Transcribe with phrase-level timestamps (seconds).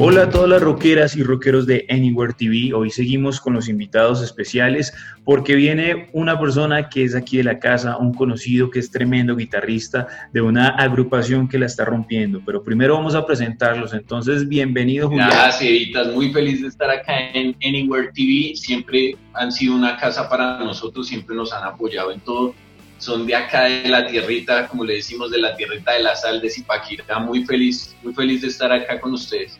[0.00, 2.74] Hola a todas las rockeras y rockeros de Anywhere TV.
[2.74, 4.92] Hoy seguimos con los invitados especiales
[5.24, 9.36] porque viene una persona que es aquí de la casa, un conocido que es tremendo
[9.36, 12.42] guitarrista de una agrupación que la está rompiendo.
[12.44, 13.94] Pero primero vamos a presentarlos.
[13.94, 15.30] Entonces, bienvenido, Julián.
[15.30, 18.56] Gracias, Muy feliz de estar acá en Anywhere TV.
[18.56, 22.52] Siempre han sido una casa para nosotros, siempre nos han apoyado en todo
[22.98, 26.40] son de acá de la tierrita, como le decimos, de la tierrita de la sal
[26.40, 27.18] de Zipaquirá.
[27.18, 29.58] Muy feliz, muy feliz de estar acá con ustedes.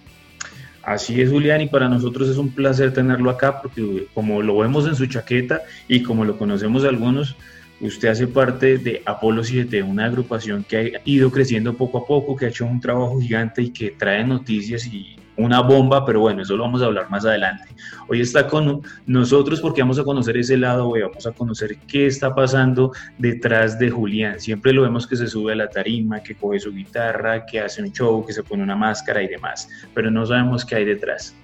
[0.87, 4.87] Así es, Julián, y para nosotros es un placer tenerlo acá porque como lo vemos
[4.87, 7.37] en su chaqueta y como lo conocemos algunos,
[7.81, 12.37] usted hace parte de Apolo 7, una agrupación que ha ido creciendo poco a poco,
[12.37, 16.43] que ha hecho un trabajo gigante y que trae noticias y una bomba, pero bueno,
[16.43, 17.65] eso lo vamos a hablar más adelante.
[18.09, 22.07] Hoy está con nosotros porque vamos a conocer ese lado, hoy vamos a conocer qué
[22.07, 24.41] está pasando detrás de Julián.
[24.41, 27.83] Siempre lo vemos que se sube a la tarima, que coge su guitarra, que hace
[27.83, 31.35] un show, que se pone una máscara y demás, pero no sabemos qué hay detrás.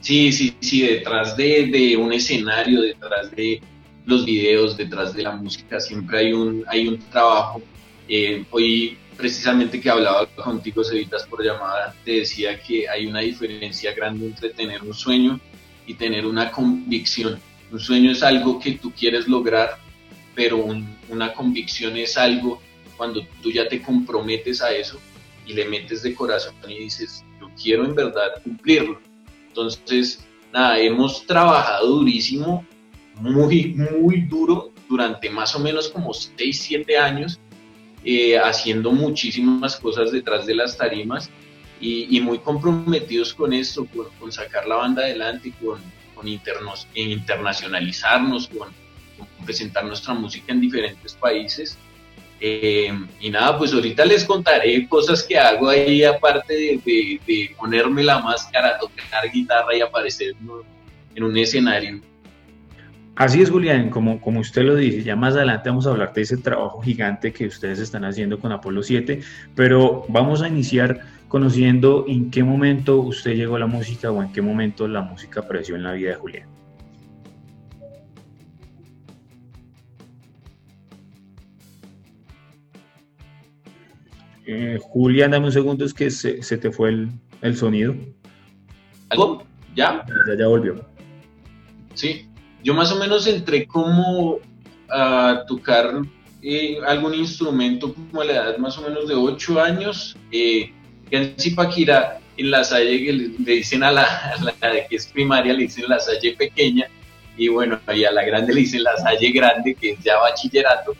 [0.00, 3.60] Sí, sí, sí, detrás de, de un escenario, detrás de
[4.04, 7.62] los videos, detrás de la música, siempre hay un, hay un trabajo.
[8.08, 13.94] Eh, hoy precisamente que hablaba contigo, Cevitas, por llamada, te decía que hay una diferencia
[13.94, 15.40] grande entre tener un sueño
[15.86, 17.38] y tener una convicción.
[17.70, 19.78] Un sueño es algo que tú quieres lograr,
[20.34, 20.66] pero
[21.08, 22.60] una convicción es algo
[22.96, 25.00] cuando tú ya te comprometes a eso
[25.46, 29.00] y le metes de corazón y dices, yo quiero en verdad cumplirlo.
[29.48, 32.64] Entonces, nada, hemos trabajado durísimo,
[33.16, 37.40] muy, muy duro durante más o menos como 6, 7 años
[38.04, 41.30] eh, haciendo muchísimas cosas detrás de las tarimas
[41.80, 43.86] y, muy comprometidos con esto,
[44.18, 45.80] con, sacar la banda adelante, con,
[46.14, 48.68] con internos, internacionalizarnos, con,
[49.44, 51.76] presentar nuestra música en diferentes países.
[52.40, 58.02] Eh, y nada, pues ahorita les contaré cosas que hago ahí aparte de, de ponerme
[58.02, 60.34] la máscara, tocar guitarra y aparecer
[61.14, 62.00] en un escenario.
[63.14, 66.22] Así es, Julián, como, como usted lo dice, ya más adelante vamos a hablar de
[66.22, 69.20] ese trabajo gigante que ustedes están haciendo con Apolo 7,
[69.54, 74.32] pero vamos a iniciar conociendo en qué momento usted llegó a la música o en
[74.32, 76.48] qué momento la música apareció en la vida de Julián.
[84.46, 87.10] Eh, Julián, dame un segundo, es que se, te fue el,
[87.42, 87.94] el sonido.
[89.10, 89.44] ¿Algo?
[89.76, 90.04] ¿Ya?
[90.26, 90.84] Ya, ya volvió.
[91.94, 92.31] Sí,
[92.62, 94.38] yo más o menos entré como
[94.88, 96.02] a tocar
[96.42, 100.16] eh, algún instrumento como a la edad más o menos de 8 años.
[100.30, 100.72] Eh,
[101.10, 104.06] en Zipaquirá, en la salle que le, dicen a la,
[104.88, 106.86] que es primaria, le dicen la salle pequeña,
[107.36, 110.94] y bueno, y a la grande le dicen la salle grande, que es ya bachillerato.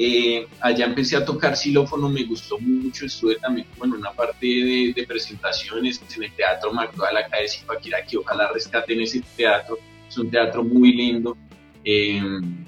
[0.00, 5.04] Eh, allá empecé a tocar xilófono, me gustó mucho, estuve también en una parte de,
[5.08, 9.76] presentaciones en el Teatro McDowell acá de Zipaquirá, que ojalá rescaten ese teatro
[10.08, 11.36] es un teatro muy lindo
[11.84, 12.20] eh,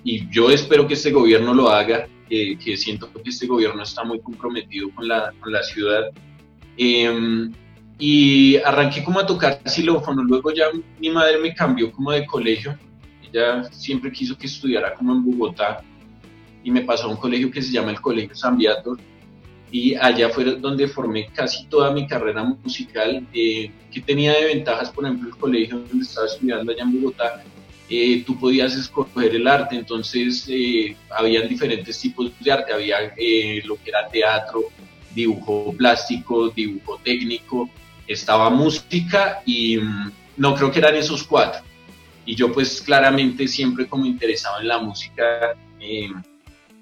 [0.05, 4.21] y yo espero que este gobierno lo haga, que siento que este gobierno está muy
[4.21, 6.11] comprometido con la, con la ciudad.
[6.77, 7.51] Eh,
[7.99, 10.67] y arranqué como a tocar xilófono, luego ya
[10.99, 12.79] mi madre me cambió como de colegio,
[13.23, 15.83] ella siempre quiso que estudiara como en Bogotá
[16.65, 18.99] y me pasó a un colegio que se llama el Colegio San Viator
[19.73, 24.91] y allá fue donde formé casi toda mi carrera musical, eh, que tenía de ventajas,
[24.91, 27.45] por ejemplo, el colegio donde estaba estudiando allá en Bogotá,
[27.89, 33.01] eh, tú podías escoger el arte, entonces eh, habían diferentes tipos de arte, había
[33.65, 34.65] lo que era teatro,
[35.15, 37.69] dibujo plástico, dibujo técnico,
[38.07, 41.63] estaba música y mm, no creo que eran esos cuatro.
[42.27, 45.57] Y yo pues claramente siempre como interesado en la música,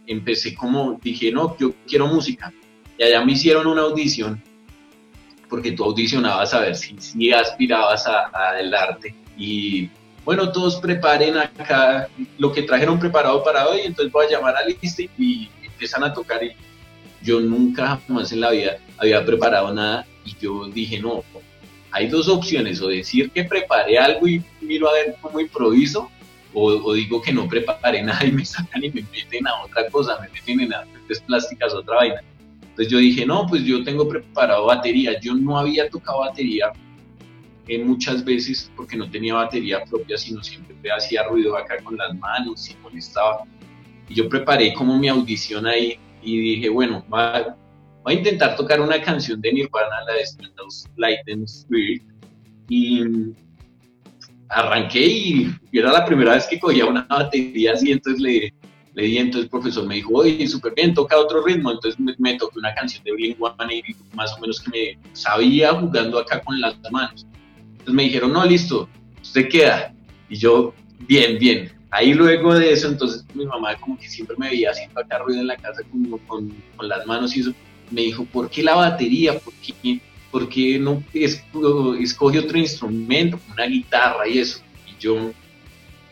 [0.07, 2.53] empecé como, dije, no, yo quiero música
[2.99, 4.43] y allá me hicieron una audición,
[5.49, 9.15] porque tú audicionabas a ver si, si aspirabas a, el arte.
[9.37, 9.89] Y
[10.25, 14.65] bueno, todos preparen acá lo que trajeron preparado para hoy, entonces voy a llamar a
[14.65, 16.43] lista y, empiezan a tocar.
[16.43, 16.51] Y
[17.23, 21.23] yo nunca jamás en la vida había preparado nada y yo dije, no,
[21.93, 26.11] hay dos opciones, o decir que preparé algo y miro a ver cómo improviso,
[26.53, 30.19] o, digo que no preparé nada y me sacan y me meten a otra cosa,
[30.21, 32.23] me meten en artes plásticas, otra vaina.
[32.79, 35.19] Entonces yo dije, no, pues yo tengo preparado batería.
[35.19, 36.71] Yo no había tocado batería
[37.85, 42.71] muchas veces porque no tenía batería propia, sino siempre hacía ruido acá con las manos
[42.71, 43.43] y molestaba.
[44.09, 47.57] Y yo preparé como mi audición ahí y dije, bueno, va,
[48.05, 50.25] voy a intentar tocar una canción de Nirvana, la de
[50.99, 52.05] Light and Spirit.
[52.69, 53.03] Y
[54.51, 58.55] arranqué y era la primera vez que cogía una batería así, entonces le,
[58.99, 61.71] Le di, entonces el profesor me dijo, oye, súper bien, toca otro ritmo.
[61.71, 66.19] Entonces me, me toqué una canción de Blink-182, más o menos que me sabía jugando
[66.19, 67.25] acá con las manos.
[67.71, 68.89] Entonces me dijeron, no, listo,
[69.23, 69.95] usted queda.
[70.29, 70.75] Y yo,
[71.07, 71.73] bien, bien.
[71.93, 75.43] Ahí luego de eso, entonces mi mamá como que siempre me veía haciendo acá ruido
[75.43, 77.53] en la casa como con, con las manos y eso.
[77.93, 79.39] Me dijo, ¿por qué la batería?
[79.39, 80.01] ¿Por qué,
[80.33, 84.59] por qué no escoge otro instrumento, una guitarra y eso?
[84.89, 85.31] Y yo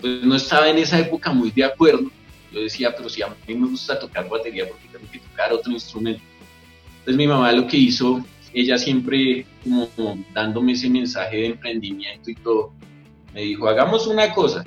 [0.00, 2.12] pues no estaba en esa época muy de acuerdo.
[2.52, 5.52] Yo decía, pero si a mí me gusta tocar batería, ¿por qué tengo que tocar
[5.52, 6.22] otro instrumento?
[6.98, 9.88] Entonces mi mamá lo que hizo, ella siempre como
[10.32, 12.72] dándome ese mensaje de emprendimiento y todo,
[13.34, 14.64] me dijo, hagamos una cosa,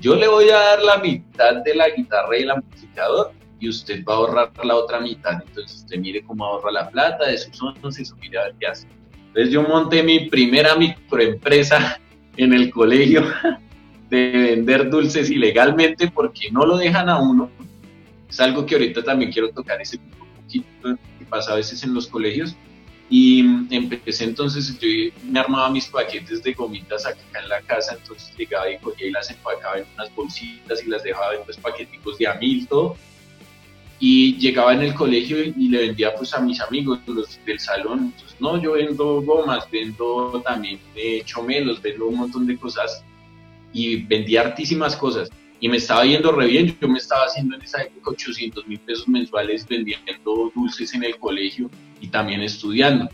[0.00, 4.04] yo le voy a dar la mitad de la guitarra y el amplificador y usted
[4.04, 5.40] va a ahorrar la otra mitad.
[5.46, 8.66] Entonces usted mire cómo ahorra la plata de sus ondas y mire a ver qué
[8.66, 8.88] hace.
[9.28, 12.00] Entonces yo monté mi primera microempresa
[12.36, 13.24] en el colegio
[14.12, 17.50] de vender dulces ilegalmente porque no lo dejan a uno.
[18.28, 22.08] Es algo que ahorita también quiero tocar ese poquito que pasa a veces en los
[22.08, 22.54] colegios.
[23.08, 23.40] Y
[23.74, 24.88] empecé entonces, yo
[25.24, 29.10] me armaba mis paquetes de gomitas acá en la casa, entonces llegaba y cogía y
[29.10, 32.96] las empacaba en unas bolsitas y las dejaba en los paqueticos de a mil, todo.
[33.98, 38.12] Y llegaba en el colegio y le vendía pues a mis amigos, los del salón.
[38.14, 43.04] Entonces, no, yo vendo gomas, vendo también eh, chomelos, vendo un montón de cosas
[43.72, 45.30] y vendía hartísimas cosas
[45.60, 46.76] y me estaba yendo re bien.
[46.80, 51.16] Yo me estaba haciendo en esa época 800 mil pesos mensuales vendiendo dulces en el
[51.18, 51.70] colegio
[52.00, 53.08] y también estudiando.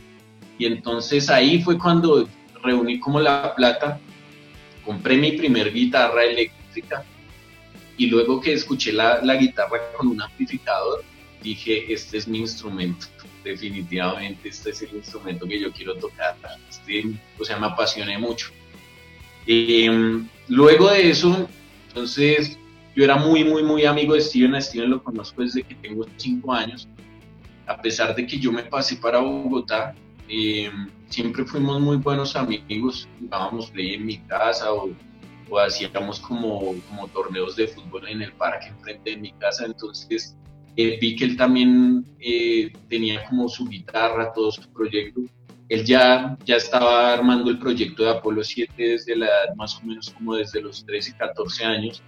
[0.58, 2.28] Y entonces ahí fue cuando
[2.62, 4.00] reuní como la plata,
[4.84, 7.04] compré mi primer guitarra eléctrica
[7.98, 11.04] y luego que escuché la, la guitarra con un amplificador,
[11.42, 13.06] dije, este es mi instrumento.
[13.44, 16.36] Definitivamente este es el instrumento que yo quiero tocar.
[16.68, 17.04] Este,
[17.38, 18.52] o sea, me apasioné mucho.
[19.50, 21.48] Eh, luego de eso,
[21.88, 22.58] entonces,
[22.94, 24.54] yo era muy, muy, muy amigo de Steven.
[24.54, 26.86] A Steven lo conozco desde que tengo cinco años.
[27.66, 29.94] A pesar de que yo me pasé para Bogotá,
[30.28, 30.70] eh,
[31.08, 33.08] siempre fuimos muy buenos amigos.
[33.18, 34.90] Jugábamos play en mi casa o,
[35.58, 39.64] hacíamos como, como torneos de fútbol en el parque enfrente de mi casa.
[39.64, 40.36] Entonces,
[40.76, 45.22] eh, vi que él también eh, tenía como su guitarra, todo su proyecto.
[45.68, 49.82] Él ya, ya estaba armando el proyecto de Apolo 7 desde la edad más o
[49.84, 52.02] menos como desde los 13, 14 años.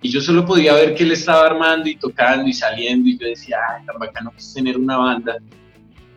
[0.00, 3.26] Y yo solo podía ver que él estaba armando y tocando y saliendo y yo
[3.26, 5.38] decía, ay, tan bacano que es tener una banda.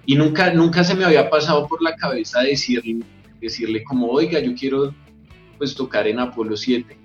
[0.05, 3.03] Y nunca, nunca se me había pasado por la cabeza decirle,
[3.39, 4.93] decirle como, oiga, yo quiero
[5.57, 6.97] pues tocar en Apolo 7.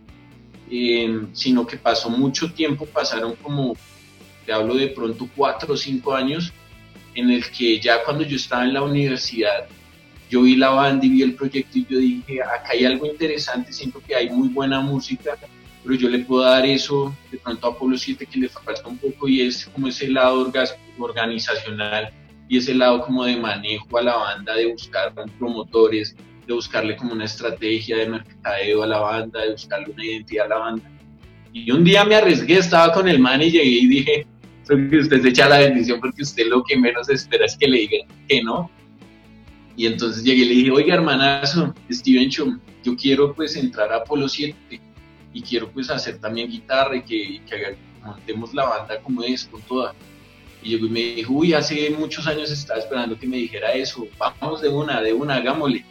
[0.70, 3.76] Eh, sino que pasó mucho tiempo, pasaron como,
[4.44, 6.52] te hablo de pronto cuatro o cinco años,
[7.16, 9.66] en el que ya cuando yo estaba en la universidad,
[10.28, 13.72] yo vi la banda y vi el proyecto y yo dije, acá hay algo interesante,
[13.72, 15.36] siento que hay muy buena música,
[15.82, 18.98] pero yo le puedo dar eso de pronto a Apolo 7 que le falta un
[18.98, 20.52] poco y es como ese lado
[20.98, 22.12] organizacional
[22.48, 26.16] y ese lado como de manejo a la banda, de buscar promotores,
[26.46, 30.48] de buscarle como una estrategia de mercadeo a la banda, de buscarle una identidad a
[30.48, 30.90] la banda.
[31.52, 34.26] Y un día me arriesgué, estaba con el man y llegué y dije,
[34.66, 37.78] que usted se echa la bendición porque usted lo que menos espera es que le
[37.78, 38.70] digan que no.
[39.76, 43.96] Y entonces llegué y le dije, oiga hermanazo, Steven Chum, yo quiero pues entrar a
[43.96, 44.56] Apolo 7
[45.32, 49.60] y quiero pues hacer también guitarra y que, que montemos la banda como es, con
[49.62, 49.94] toda.
[50.62, 54.62] Y yo me dijo, uy, hace muchos años estaba esperando que me dijera eso, vamos
[54.62, 55.84] de una, de una, hagámosle.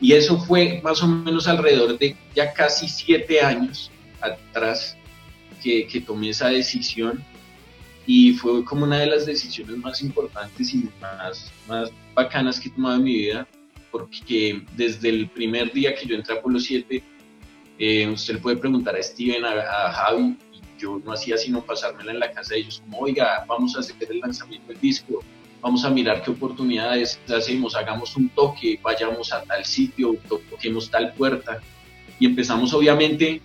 [0.00, 3.90] Y eso fue más o menos alrededor de ya casi siete años
[4.20, 4.96] atrás
[5.62, 7.22] que, que tomé esa decisión
[8.06, 12.72] y fue como una de las decisiones más importantes y más, más bacanas que he
[12.72, 13.46] tomado en mi vida,
[13.90, 17.02] porque desde el primer día que yo entré a Polo 7,
[17.78, 22.12] eh, usted le puede preguntar a Steven, a, Javi, y yo no hacía sino pasármela
[22.12, 25.22] en la casa de ellos, como, oiga, vamos a hacer el lanzamiento del disco,
[25.60, 31.12] vamos a mirar qué oportunidades hacemos, hagamos un toque, vayamos a tal sitio, toquemos tal
[31.14, 31.60] puerta.
[32.18, 33.42] Y empezamos obviamente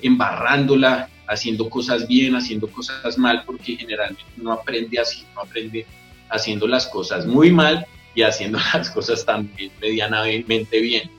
[0.00, 5.86] embarrándola, haciendo cosas bien, haciendo cosas mal, porque generalmente no aprende así, no aprende
[6.30, 11.10] haciendo las cosas muy mal y haciendo las cosas también medianamente bien.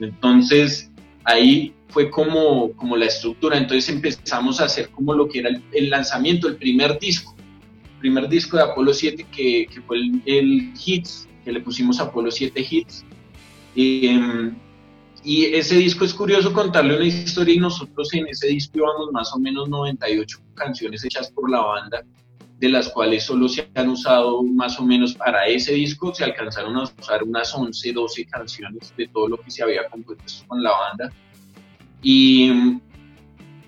[0.00, 0.90] Entonces,
[1.24, 3.58] ahí fue como, como la estructura.
[3.58, 7.34] Entonces empezamos a hacer como lo que era el, lanzamiento, el primer disco,
[7.94, 12.66] el primer disco de Apolo 7, que, fue el, Hits, que le pusimos Apolo 7
[12.70, 13.04] Hits.
[13.76, 14.50] Eh,
[15.22, 19.32] y ese disco es curioso contarle una historia y nosotros en ese disco íbamos más
[19.34, 22.02] o menos 98 canciones hechas por la banda,
[22.58, 26.76] de las cuales solo se han usado más o menos para ese disco, se alcanzaron
[26.76, 30.70] a usar unas 11, 12 canciones de todo lo que se había compuesto con la
[30.70, 31.12] banda.
[32.02, 32.78] Y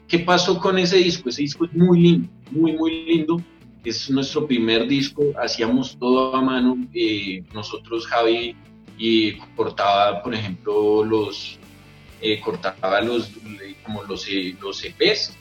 [0.08, 1.28] ¿qué pasó con ese disco?
[1.28, 3.42] Ese disco es muy lindo, muy, muy lindo.
[3.84, 6.78] Es nuestro primer disco, hacíamos todo a mano.
[6.94, 8.56] Eh, nosotros, Javi,
[8.98, 11.58] y cortaba, por ejemplo, los,
[12.20, 13.30] eh, cortaba los,
[13.84, 14.26] como los,
[14.60, 15.36] los EPs,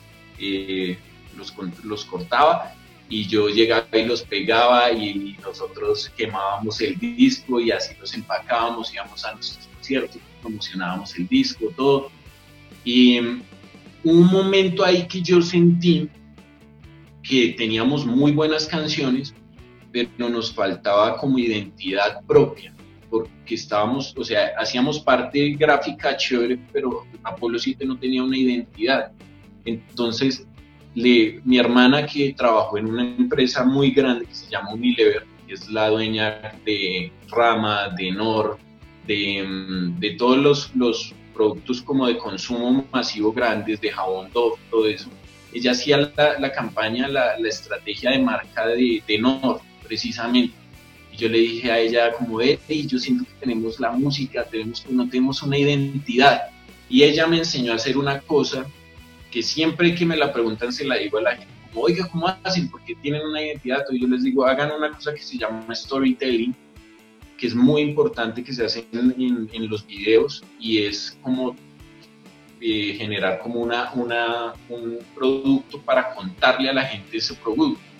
[1.36, 1.54] los,
[1.84, 2.74] los cortaba
[3.12, 8.92] y yo llegaba y los pegaba y nosotros quemábamos el disco y así los empacábamos,
[8.94, 12.10] íbamos a nuestros conciertos, promocionábamos el disco, todo.
[12.84, 13.18] Y
[14.04, 16.08] un momento ahí que yo sentí
[17.22, 19.34] que teníamos muy buenas canciones,
[19.92, 22.74] pero nos faltaba como identidad propia,
[23.12, 29.12] porque estábamos, o sea, hacíamos parte gráfica chévere, pero Apolo 7 no tenía una identidad.
[29.66, 30.46] Entonces,
[30.94, 35.52] le, mi hermana que trabajó en una empresa muy grande que se llama Unilever, que
[35.52, 38.56] es la dueña de Rama, de Nor,
[39.06, 44.56] de, mm, de todos los, los productos como de consumo masivo grandes, de jabón Dove,
[44.70, 45.10] todo eso.
[45.52, 50.61] Ella hacía la, la campaña, la, la, estrategia de marca de, de Nor, precisamente.
[51.12, 54.84] Y yo le dije a ella como, y yo siento que tenemos la música, tenemos,
[54.88, 56.42] no tenemos una identidad.
[56.88, 58.66] Y ella me enseñó a hacer una cosa
[59.30, 62.28] que siempre que me la preguntan se la digo a la gente, como, oiga, ¿cómo
[62.42, 62.70] hacen?
[62.70, 63.84] Porque tienen una identidad.
[63.90, 66.54] Y yo les digo, hagan una cosa que se llama storytelling,
[67.38, 71.56] que es muy importante que se hace en, los videos y es como
[72.60, 73.92] eh, generar como una,
[74.68, 77.91] un producto para contarle a la gente ese producto.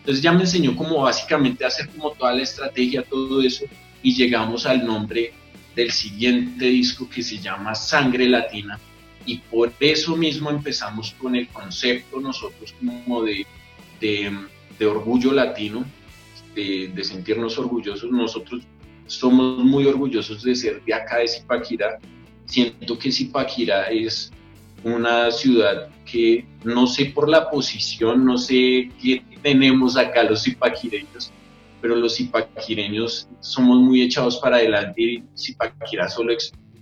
[0.00, 3.66] Entonces ya me enseñó como básicamente hacer como toda la estrategia, todo eso,
[4.02, 5.32] y llegamos al nombre
[5.76, 8.78] del siguiente disco que se llama Sangre Latina.
[9.26, 13.46] Y por eso mismo empezamos con el concepto nosotros como de,
[14.00, 14.32] de,
[14.78, 15.84] de orgullo latino,
[16.54, 18.10] de, sentirnos orgullosos.
[18.10, 18.62] Nosotros
[19.06, 21.98] somos muy orgullosos de ser de acá de Zipaquirá.
[22.46, 24.32] Siento que Zipaquirá es
[24.84, 31.32] una ciudad que no sé por la posición, no sé qué tenemos acá los zipaquireños,
[31.80, 36.34] pero los zipaquireños somos muy echados para adelante y Zipaquirá solo,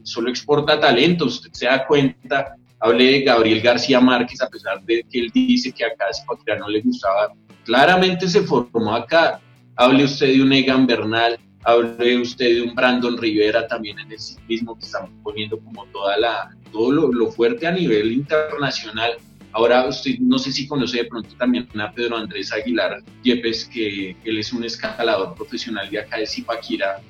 [0.03, 1.37] solo exporta talentos.
[1.37, 5.73] Usted se da cuenta, hable de Gabriel García Márquez, a pesar de que él dice
[5.73, 7.33] que acá a Zipaquirá no le gustaba,
[7.65, 9.41] claramente se formó acá
[9.79, 14.19] hable usted de un Egan Bernal, hable usted de un Brandon Rivera también en el
[14.19, 19.13] ciclismo que están poniendo como toda la, todo lo, fuerte a nivel internacional.
[19.53, 24.17] Ahora usted no sé si conoce de pronto también a Pedro Andrés Aguilar Yepes, que
[24.25, 27.01] él es un escalador profesional de acá de Zipaquirá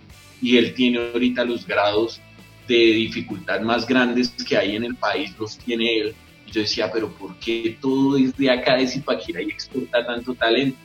[0.40, 2.20] y él tiene ahorita los grados
[2.68, 6.14] de dificultad más grandes que hay en el país, los tiene él.
[6.46, 10.34] Y yo decía, pero ¿por qué todo es de acá de Zipaquirá y exporta tanto
[10.34, 10.78] talento?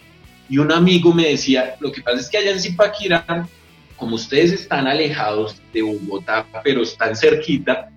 [0.49, 3.47] Y un amigo me decía, lo que pasa es que allá en Zipaquirá,
[3.95, 7.89] como ustedes están alejados de Bogotá, pero están cerquita,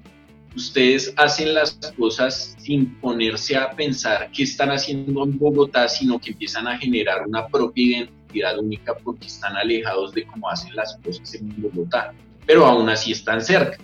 [0.55, 6.31] ustedes hacen las cosas sin ponerse a pensar qué están haciendo en Bogotá, sino que
[6.31, 11.35] empiezan a generar una propia identidad única porque están alejados de cómo hacen las cosas
[11.35, 12.15] en Bogotá,
[12.47, 13.79] pero aún así están cerca.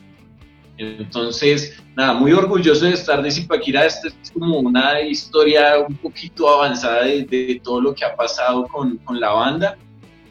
[0.79, 3.87] Entonces, nada, muy orgulloso de estar de Zipaquirá.
[3.87, 8.97] Esta es como una historia un poquito avanzada de, todo lo que ha pasado con,
[8.99, 9.76] con la banda.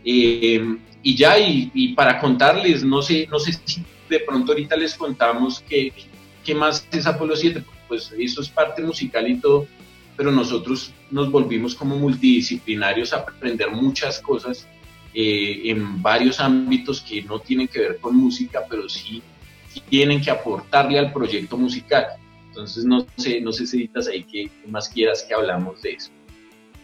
[0.04, 4.94] Eh, y ya, y, para contarles, no sé, no sé si de pronto ahorita les
[4.94, 5.92] contamos qué,
[6.44, 9.66] qué más es Apolo 7, pues eso es parte musical y todo,
[10.16, 14.68] pero nosotros nos volvimos como multidisciplinarios a aprender muchas cosas
[15.14, 19.24] eh, en varios ámbitos que no tienen que ver con música, pero sí
[19.90, 22.08] tienen que aportarle al proyecto musical.
[22.48, 26.12] Entonces, no sé, no sé si editas ahí que más quieras que hablamos de eso.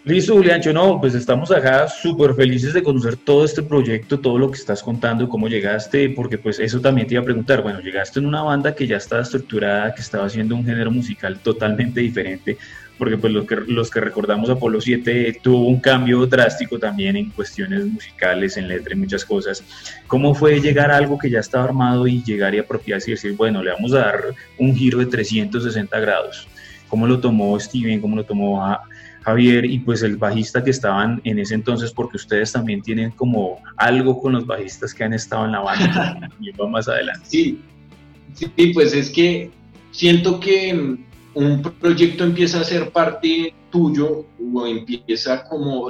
[0.07, 4.49] Listo, Juliancho, no, pues estamos acá súper felices de conocer todo este proyecto, todo lo
[4.49, 8.19] que estás contando, cómo llegaste, porque pues eso también te iba a preguntar, bueno, llegaste
[8.19, 12.57] en una banda que ya estaba estructurada, que estaba haciendo un género musical totalmente diferente,
[12.97, 17.29] porque pues los que, los que recordamos Apolo 7 tuvo un cambio drástico también en
[17.29, 19.63] cuestiones musicales, en letra y muchas cosas.
[20.07, 23.33] ¿Cómo fue llegar a algo que ya estaba armado y llegar y apropiarse y decir,
[23.33, 24.23] bueno, le vamos a dar
[24.57, 26.47] un giro de 360 grados?
[26.87, 27.99] ¿Cómo lo tomó Steven?
[28.01, 28.63] ¿Cómo lo tomó
[29.21, 29.65] Javier?
[29.65, 34.19] Y pues el bajista que estaban en ese entonces, porque ustedes también tienen como algo
[34.21, 37.25] con los bajistas que han estado en la banda y va más adelante.
[37.27, 37.61] Sí,
[38.33, 39.51] sí, pues es que
[39.91, 40.97] siento que
[41.37, 45.87] un proyecto empieza a ser parte tuyo o empieza como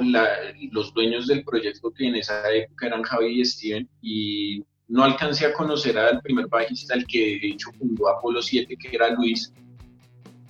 [0.72, 5.46] los dueños del proyecto que en esa época eran Javi y Steven y no alcancé
[5.46, 9.50] a conocer al primer bajista, el que de hecho fundó Apolo 7, que era Luis.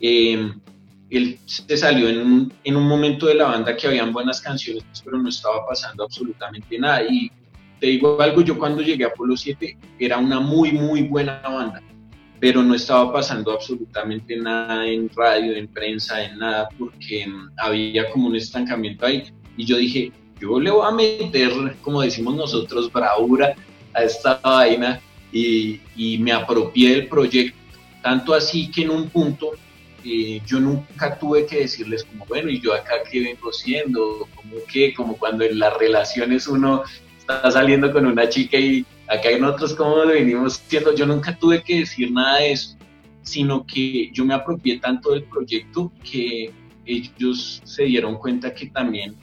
[0.00, 0.60] Em,
[1.10, 4.84] él se salió en un, en un momento de la banda que habían buenas canciones,
[5.04, 7.04] pero no estaba pasando absolutamente nada.
[7.04, 7.30] Y
[7.78, 11.82] te digo algo, yo cuando llegué a Apolo 7 era una muy, muy buena banda
[12.40, 18.10] pero no estaba pasando absolutamente nada en radio, en prensa, en nada, porque mm, había
[18.10, 19.24] como un estancamiento ahí.
[19.56, 21.50] Y yo dije, yo le voy a meter,
[21.82, 23.54] como decimos nosotros, bravura
[23.94, 25.00] a esta vaina
[25.32, 27.58] y, y me apropié del proyecto.
[28.02, 29.52] Tanto así que en un punto
[30.04, 34.28] eh, yo nunca tuve que decirles como, bueno, ¿y yo acá qué vengo siendo?
[34.34, 36.82] Como que, como cuando en las relaciones uno
[37.18, 41.36] está saliendo con una chica y acá en otros como lo venimos siendo, yo nunca
[41.36, 42.76] tuve que decir nada de eso,
[43.22, 46.50] sino que yo me apropié tanto del proyecto que
[46.84, 49.16] ellos se dieron cuenta que también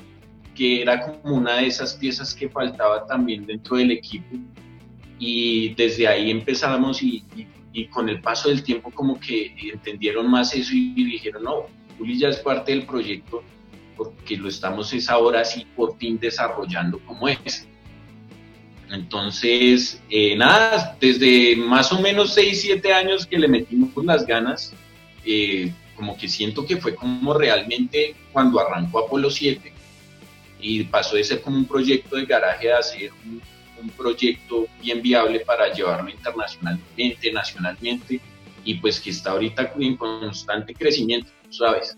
[0.55, 4.37] que era como una de esas piezas que faltaba también dentro del equipo
[5.19, 7.23] y desde ahí empezamos y,
[7.91, 11.65] con el paso del tiempo como que entendieron más eso y, dijeron, no,
[11.97, 13.43] Juli ya es parte del proyecto
[13.97, 17.67] porque lo estamos es ahora sí por fin desarrollando como es.
[18.95, 24.71] Entonces, eh, nada, desde más o menos 6, 7 años que le metimos las ganas,
[25.25, 29.73] eh, como que siento que fue como realmente cuando arrancó Apolo 7
[30.61, 33.41] y pasó de ser como un proyecto de garaje a ser un,
[33.97, 38.19] proyecto bien viable para llevarlo internacionalmente, nacionalmente
[38.63, 41.95] y pues que está ahorita en constante crecimiento, ¿sabes?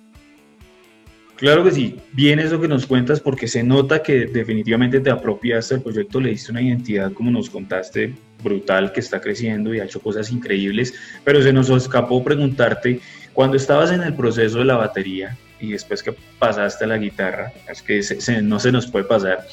[1.37, 5.75] Claro que sí, bien eso que nos cuentas porque se nota que definitivamente te apropiaste
[5.75, 9.85] del proyecto, le diste una identidad como nos contaste brutal que está creciendo y ha
[9.85, 12.99] hecho cosas increíbles, pero se nos escapó preguntarte,
[13.33, 17.51] cuando estabas en el proceso de la batería, y después que pasaste a la guitarra,
[17.69, 18.01] es que
[18.41, 19.45] no se nos puede pasar.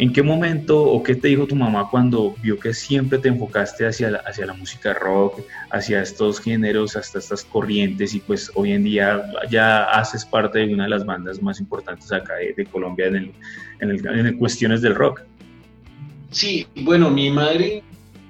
[0.00, 3.86] ¿En qué momento o qué te dijo tu mamá cuando vio que siempre te enfocaste
[3.86, 8.72] hacia la, hacia la música rock, hacia estos géneros, hasta estas corrientes y pues hoy
[8.72, 13.08] en día ya haces parte de una de las bandas más importantes acá de, Colombia
[13.08, 13.32] en, el,
[13.80, 15.20] en, el, en cuestiones del rock?
[16.30, 17.82] Sí, bueno, mi madre,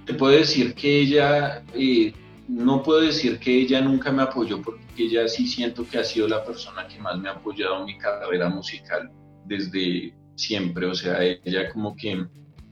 [0.07, 2.13] te puedo decir que ella, eh,
[2.49, 6.27] no puedo decir que ella nunca me apoyó porque ella sí siento que ha sido
[6.27, 9.09] la persona que más me ha apoyado en mi carrera musical
[9.47, 10.87] desde siempre.
[10.87, 12.25] O sea, ella como que,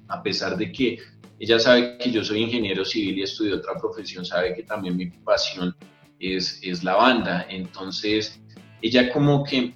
[0.09, 0.99] a pesar de que
[1.39, 5.07] ella sabe que yo soy ingeniero civil y estudié otra profesión, sabe que también mi
[5.07, 5.75] pasión
[6.19, 7.47] es, es la banda.
[7.49, 8.41] Entonces,
[8.83, 9.75] ella como que,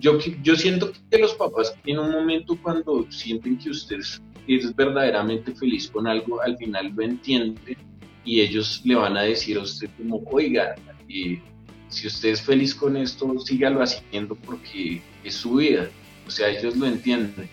[0.00, 4.00] yo, yo siento que los papás en un momento cuando sienten que usted
[4.48, 7.76] es verdaderamente feliz con algo, al final lo entiende
[8.24, 10.74] y ellos le van a decir a usted como, oiga,
[11.08, 11.40] eh,
[11.88, 15.88] si usted es feliz con esto, sígalo haciendo porque es su vida.
[16.26, 17.48] O sea, ellos lo entienden.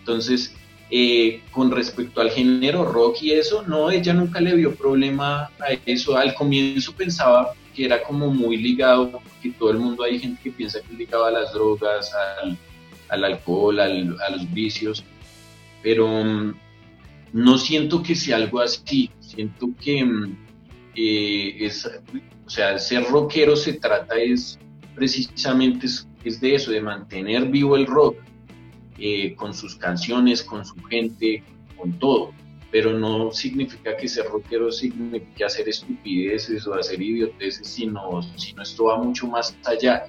[0.00, 0.54] Entonces,
[0.90, 5.72] eh, con respecto al género rock y eso, no, ella nunca le vio problema a
[5.84, 6.16] eso.
[6.16, 10.50] Al comienzo pensaba que era como muy ligado, porque todo el mundo hay gente que
[10.50, 12.12] piensa que es ligado a las drogas,
[13.08, 15.04] al, alcohol, a los vicios,
[15.82, 16.54] pero mm,
[17.32, 19.10] no siento que sea algo así.
[19.20, 20.36] Siento que mm,
[20.94, 21.88] eh, es
[22.46, 24.58] o sea, ser rockero se trata es
[24.96, 25.86] precisamente
[26.24, 28.16] es, de eso, de mantener vivo el rock
[28.98, 31.44] eh, con sus canciones, con su gente,
[31.76, 32.32] con todo.
[32.72, 38.84] Pero no significa que ser rockero signifique hacer estupideces o hacer idioteces, sino, sino esto
[38.84, 40.06] va mucho más allá.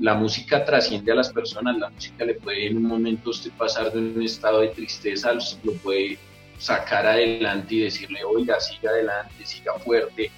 [0.00, 3.92] la música trasciende a las personas, la música le puede en un momento usted pasar
[3.92, 5.32] de un estado de tristeza,
[5.62, 6.18] lo puede
[6.58, 10.30] sacar adelante y decirle, oiga, siga adelante, siga fuerte,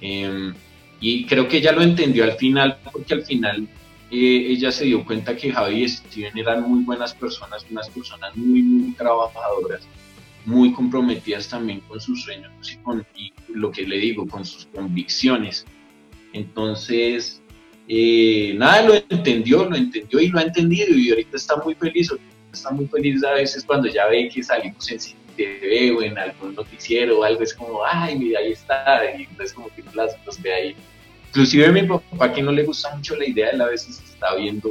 [0.00, 0.54] Em,
[1.00, 3.66] y creo que ella lo entendió al final, porque al final
[4.10, 8.36] eh, ella se dio cuenta que Javi y Steven eran muy buenas personas, unas personas
[8.36, 9.82] muy, muy trabajadoras,
[10.44, 13.06] muy comprometidas también con sus sueños y con
[13.48, 15.64] lo que le digo, con sus convicciones.
[16.32, 17.40] Entonces,
[17.88, 22.12] eh, nada, lo entendió, lo entendió y lo ha entendido y ahorita está muy feliz,
[22.52, 25.00] está muy feliz a veces cuando ya ve que salimos en
[25.44, 29.52] TV o en algún noticiero o algo, es como, ay, mira, ahí está, y entonces
[29.52, 30.76] como que las los ve ahí.
[31.28, 34.68] Inclusive mi papá que no le gusta mucho la idea, él a veces está viendo,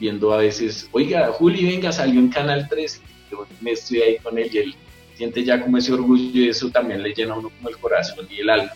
[0.00, 4.38] viendo a veces, oiga, Juli, venga, salió en Canal 3, yo me estoy ahí con
[4.38, 4.74] él y él
[5.14, 8.26] siente ya como ese orgullo y eso también le llena a uno como el corazón
[8.30, 8.72] y el alma.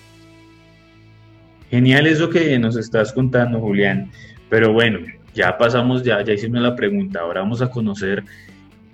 [1.70, 4.11] Genial eso que nos estás contando, Julián.
[4.51, 4.98] Pero bueno,
[5.33, 7.20] ya pasamos, ya, ya hicimos la pregunta.
[7.20, 8.22] Ahora vamos a conocer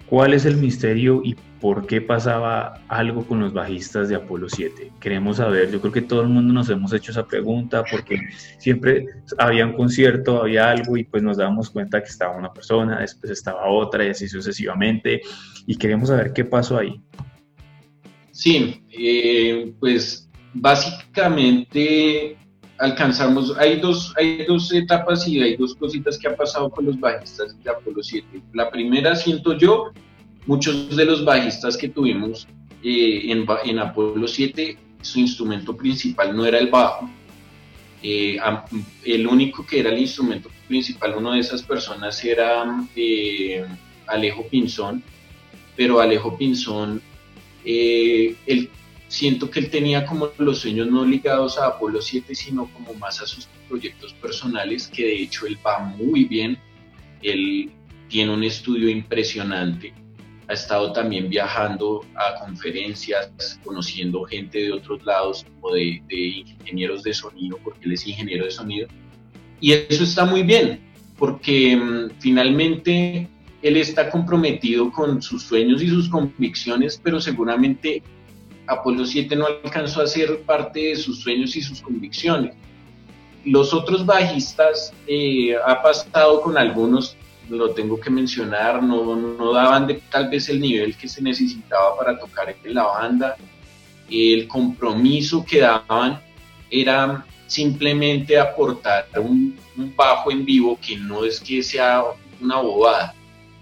[0.08, 4.92] cuál es el misterio y por qué pasaba algo con los bajistas de Apolo 7.
[5.00, 8.20] Queremos saber, yo creo que todo el mundo nos hemos hecho esa pregunta porque
[8.58, 9.06] siempre
[9.38, 13.32] había un concierto, había algo y pues nos dábamos cuenta que estaba una persona, después
[13.32, 15.20] estaba otra y así sucesivamente
[15.66, 17.00] y queremos saber qué pasó ahí.
[18.30, 22.36] Sí, eh, pues básicamente
[22.78, 26.98] alcanzamos, hay dos, hay dos etapas y hay dos cositas que ha pasado con los
[26.98, 28.26] bajistas de Apolo 7.
[28.54, 29.92] La primera siento yo
[30.46, 32.46] muchos de los bajistas que tuvimos
[32.82, 33.32] eh,
[33.64, 37.10] en, Apolo 7 su instrumento principal no era el bajo.
[38.02, 38.38] Eh,
[39.04, 43.64] el único que era el instrumento principal, una de esas personas era eh,
[44.06, 45.02] Alejo Pinzón,
[45.76, 47.02] pero Alejo Pinzón,
[47.64, 48.36] eh,
[49.08, 53.20] siento que él tenía como los sueños no ligados a Apolo 7, sino como más
[53.20, 56.58] a sus proyectos personales, que de hecho él va muy bien,
[57.22, 57.72] él
[58.08, 59.92] tiene un estudio impresionante,
[60.48, 67.12] ha estado también viajando a conferencias, conociendo gente de otros lados, como de, ingenieros de
[67.12, 68.88] sonido, porque él es ingeniero de sonido.
[69.60, 70.80] Y eso está muy bien,
[71.18, 73.28] porque mm, finalmente
[73.60, 78.02] él está comprometido con sus sueños y sus convicciones, pero seguramente
[78.68, 82.54] Apolo 7 no alcanzó a ser parte de sus sueños y sus convicciones.
[83.44, 87.16] Los otros bajistas eh, ha pasado con algunos
[87.48, 92.18] lo tengo que mencionar, no, no daban tal vez el nivel que se necesitaba para
[92.18, 93.36] tocar en la banda.
[94.10, 96.20] El compromiso que daban
[96.70, 99.58] era simplemente aportar un,
[99.96, 102.04] bajo en vivo que no es que sea
[102.40, 103.14] una bobada,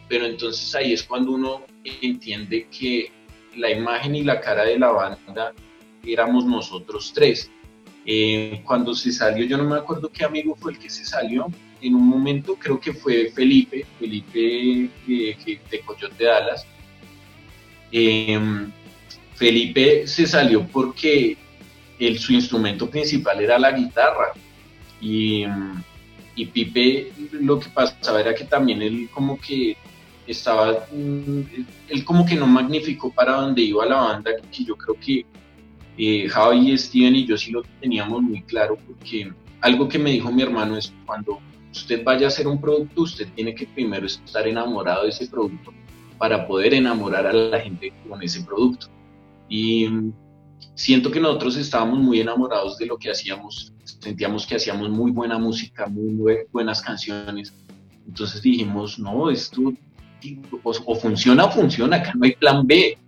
[0.09, 1.63] pero entonces ahí es cuando uno
[2.03, 3.13] entiende que
[3.57, 5.53] la imagen y la cara de la banda
[6.05, 7.51] éramos nosotros tres.
[8.05, 11.47] Eh, cuando se salió, yo no me acuerdo qué amigo fue el que se salió,
[11.81, 16.67] en un momento creo que fue Felipe, Felipe eh, de Coyote Dallas.
[17.91, 18.71] Em,
[19.35, 21.37] Felipe se salió porque
[21.99, 24.33] el, su instrumento principal era la guitarra
[25.01, 25.45] y,
[26.35, 29.77] y Pipe lo que pasaba era que también él como que
[30.27, 31.41] estaba, mm,
[31.89, 35.27] él como que no magnificó para dónde iba la banda, que yo creo que
[35.99, 40.31] eh, Javi, Steven y yo sí lo teníamos muy claro porque algo que me dijo
[40.31, 41.41] mi hermano es cuando
[41.73, 45.73] usted vaya a hacer un producto, usted tiene que primero estar enamorado de ese producto
[46.19, 48.89] para poder enamorar a la gente con ese producto.
[49.49, 49.89] Y
[50.75, 55.39] siento que nosotros estábamos muy enamorados de lo que hacíamos, sentíamos que hacíamos muy buena
[55.39, 57.53] música, muy buenas canciones.
[58.07, 59.73] Entonces dijimos, no, esto
[60.63, 62.99] o, funciona o funciona, acá no hay plan B.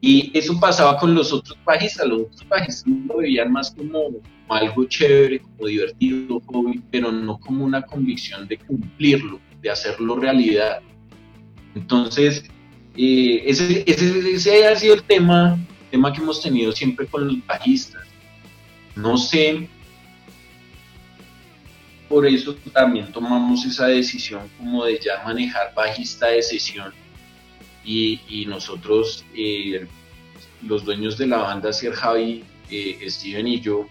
[0.00, 4.10] Y eso pasaba con los otros bajistas, los otros bajistas lo veían más como,
[4.48, 10.80] algo chévere, como divertido, hobby, pero no como una convicción de cumplirlo, de hacerlo realidad.
[11.74, 12.44] Entonces,
[12.96, 15.58] eh, ese, ese, ese, ha sido el tema,
[15.90, 18.02] tema que hemos tenido siempre con los bajistas.
[18.94, 19.68] No sé,
[22.08, 26.92] por eso también tomamos esa decisión como de ya manejar bajista de sesión
[27.84, 29.86] y, nosotros, eh,
[30.62, 33.86] los dueños de la banda, Ser Javi, eh, Steven y yo,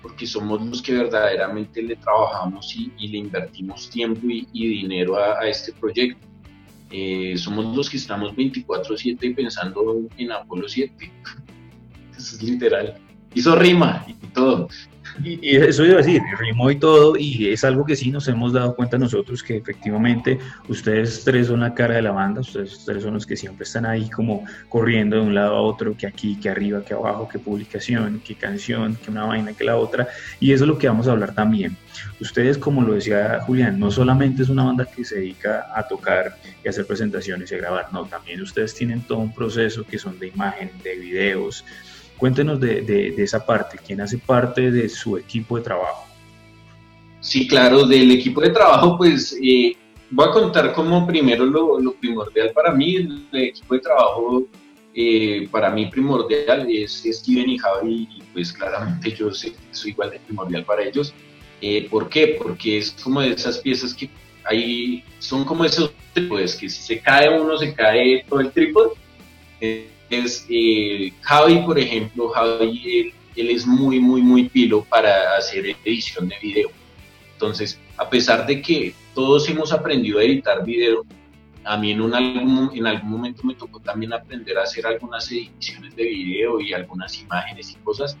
[0.00, 5.72] porque somos los que verdaderamente le trabajamos y, le invertimos tiempo y, dinero a, este
[5.72, 6.26] proyecto.
[6.90, 10.94] Eh, somos los que estamos 24/7 pensando en Apolo 7.
[12.16, 12.98] Eso es literal.
[13.34, 14.68] Hizo rima y todo.
[15.22, 18.52] Y, eso iba a decir, ritmo y todo, y es algo que sí nos hemos
[18.52, 23.02] dado cuenta nosotros que efectivamente ustedes tres son la cara de la banda, ustedes tres
[23.02, 26.36] son los que siempre están ahí como corriendo de un lado a otro, que aquí,
[26.36, 30.08] que arriba, que abajo, que publicación, que canción, que una vaina, que la otra,
[30.40, 31.76] y eso es lo que vamos a hablar también.
[32.20, 36.36] Ustedes, como lo decía Julián, no solamente es una banda que se dedica a tocar
[36.64, 40.18] y hacer presentaciones y a grabar, no, también ustedes tienen todo un proceso que son
[40.18, 41.64] de imagen, de videos,
[42.16, 46.06] Cuéntenos de, esa parte, ¿quién hace parte de su equipo de trabajo?
[47.20, 49.76] Sí, claro, del equipo de trabajo, pues eh,
[50.10, 54.46] voy a contar como primero lo, primordial para mí, el, equipo de trabajo
[54.94, 60.20] eh, para mí primordial es Steven y Javi, y pues claramente yo soy, igual de
[60.20, 61.12] primordial para ellos.
[61.60, 62.36] Eh, ¿Por qué?
[62.40, 64.08] Porque es como de esas piezas que
[64.44, 68.90] hay, son como esos trípodes, que si se cae uno, se cae todo el trípode
[70.18, 76.28] es eh, Javi, por ejemplo, Javi, él, es muy, muy, muy pilo para hacer edición
[76.28, 76.70] de video.
[77.32, 81.04] Entonces, a pesar de que todos hemos aprendido a editar video,
[81.64, 85.96] a mí en, un en algún momento me tocó también aprender a hacer algunas ediciones
[85.96, 88.16] de video y algunas imágenes y cosas.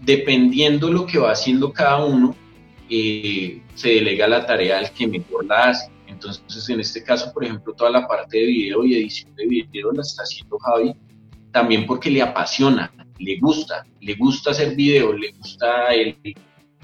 [0.00, 2.34] Dependiendo lo que va haciendo cada uno,
[2.88, 5.90] eh, se delega la tarea al que mejor la hace.
[6.06, 9.92] Entonces, en este caso, por ejemplo, toda la parte de video y edición de video
[9.92, 10.94] la está haciendo Javi
[11.52, 16.16] también porque le apasiona, le gusta, le gusta hacer video, le gusta el,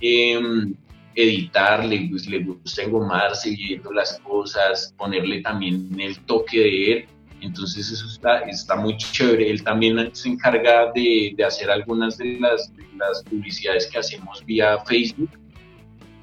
[0.00, 0.74] em,
[1.14, 7.04] editar, le, le, gusta engomarse viendo las cosas, ponerle también el toque de él.
[7.40, 9.50] Entonces eso está, está muy chévere.
[9.50, 14.78] Él también se encarga de, de hacer algunas de las, las, publicidades que hacemos vía
[14.86, 15.30] Facebook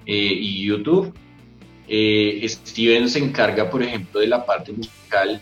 [0.06, 1.14] eh, y YouTube.
[1.88, 5.42] Eh, Steven se encarga, por ejemplo, de la parte musical,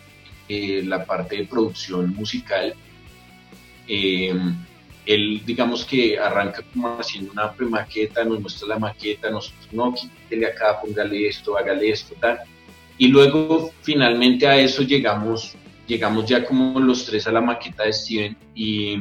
[0.50, 2.76] eh, la parte de producción musical
[3.90, 4.34] eh,
[5.06, 10.46] él digamos que arranca como haciendo una premaqueta, nos muestra la maqueta, nosotros no, quítele
[10.46, 12.40] acá, póngale esto, hágale esto, tal.
[13.00, 15.56] Y luego finalmente a eso llegamos,
[15.88, 18.98] llegamos ya como los tres a la maqueta de Steven y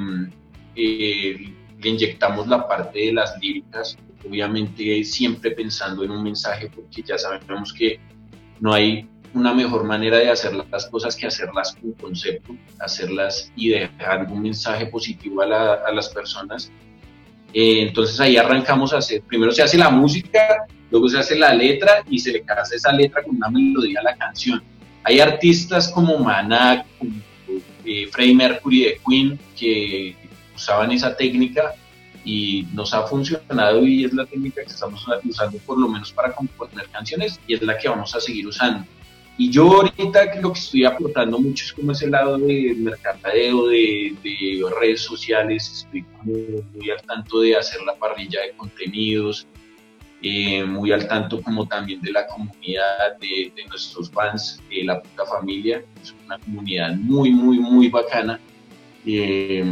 [0.74, 7.02] eh, le inyectamos la parte de las líricas, obviamente siempre pensando en un mensaje porque
[7.02, 8.00] ya sabemos que
[8.60, 13.70] no hay una mejor manera de hacer las cosas que hacerlas con concepto, hacerlas y
[13.70, 16.70] dejar un mensaje positivo a, las personas.
[17.52, 21.54] Eh, entonces ahí arrancamos a hacer, primero se hace la música, luego se hace la
[21.54, 24.62] letra y se le hace esa letra con una melodía a la canción.
[25.04, 27.12] Hay artistas como Maná, como
[27.84, 30.14] eh, Freddie Mercury de Queen que
[30.54, 31.74] usaban esa técnica
[32.24, 36.32] y nos ha funcionado y es la técnica que estamos usando por lo menos para
[36.32, 38.84] componer canciones y es la que vamos a seguir usando.
[39.40, 44.16] Y yo ahorita lo que estoy aportando mucho es como ese lado de mercadeo, de,
[44.24, 49.46] de redes sociales, estoy muy al tanto de hacer la parrilla de contenidos,
[50.22, 55.00] eh, muy al tanto como también de la comunidad de, de nuestros fans, de la
[55.00, 58.40] puta familia, es una comunidad muy, muy, muy bacana,
[59.06, 59.64] eh,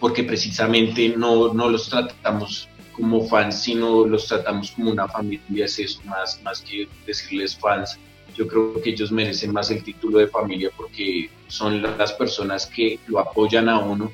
[0.00, 5.78] porque precisamente no, no los tratamos como fans, sino los tratamos como una familia, es
[5.78, 7.98] eso, más, más que decirles fans
[8.36, 12.98] yo creo que ellos merecen más el título de familia porque son las personas que
[13.06, 14.12] lo apoyan a uno,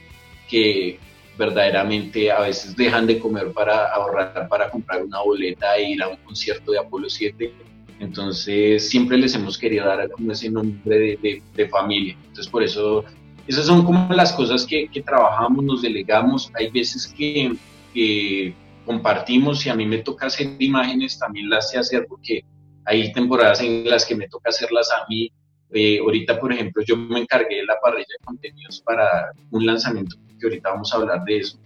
[0.49, 0.99] que
[1.37, 6.09] verdaderamente a veces dejan de comer para ahorrar, para comprar una boleta e ir a
[6.09, 7.53] un concierto de Apolo 7.
[8.01, 12.17] Entonces siempre les hemos querido dar como ese nombre de, familia.
[12.23, 13.05] Entonces por eso,
[13.47, 16.51] esas son como las cosas que, trabajamos, nos delegamos.
[16.55, 17.55] Hay veces que,
[17.93, 18.55] que
[18.87, 22.45] compartimos y a mí me toca hacer imágenes, también las sé hacer porque
[22.85, 25.31] hay temporadas en las que me toca hacerlas a mí.
[25.73, 30.17] Eh, ahorita, por ejemplo, yo me encargué de la parrilla de contenidos para un lanzamiento,
[30.39, 31.59] que ahorita vamos a hablar de eso.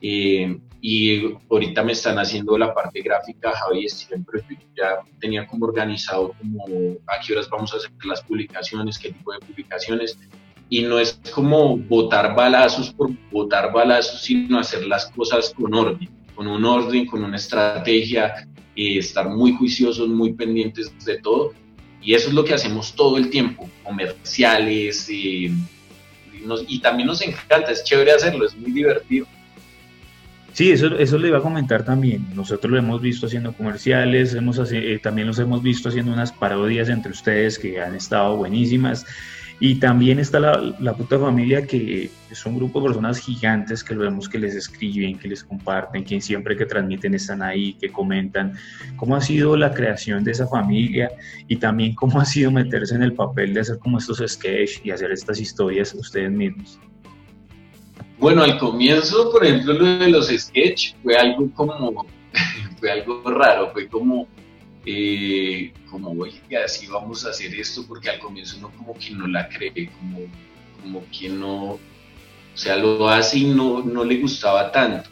[0.00, 4.42] Eh, y ahorita me están haciendo la parte gráfica, Javi siempre
[4.76, 6.66] ya tenía como organizado como
[7.06, 10.18] a qué horas vamos a hacer las publicaciones, qué tipo de publicaciones,
[10.68, 16.10] y no es como botar balazos por botar balazos, sino hacer las cosas con orden,
[16.34, 21.52] con un orden, con una estrategia, y estar muy juiciosos, muy pendientes de todo.
[22.02, 25.50] Y eso es lo que hacemos todo el tiempo, comerciales, y,
[26.68, 29.26] y también nos encanta, es chévere hacerlo, es muy divertido.
[30.52, 32.26] Sí, eso, eso le iba a comentar también.
[32.34, 36.88] Nosotros lo hemos visto haciendo comerciales, hemos, eh, también los hemos visto haciendo unas parodias
[36.88, 39.04] entre ustedes que han estado buenísimas.
[39.66, 43.94] Y también está la, la, puta familia, que es un grupo de personas gigantes que
[43.94, 48.52] vemos que les escriben, que les comparten, que siempre que transmiten están ahí, que comentan.
[48.96, 51.10] ¿Cómo ha sido la creación de esa familia?
[51.48, 54.90] Y también cómo ha sido meterse en el papel de hacer como estos sketches y
[54.90, 56.78] hacer estas historias ustedes mismos.
[58.18, 62.04] Bueno, al comienzo, por ejemplo, lo de los sketches fue algo como,
[62.78, 64.28] fue algo raro, fue como
[64.86, 69.26] eh, como, oye, así vamos a hacer esto, porque al comienzo uno como que no
[69.26, 70.20] la cree, como,
[70.82, 71.80] como que no, o
[72.54, 75.10] sea, lo hace y no, no le gustaba tanto.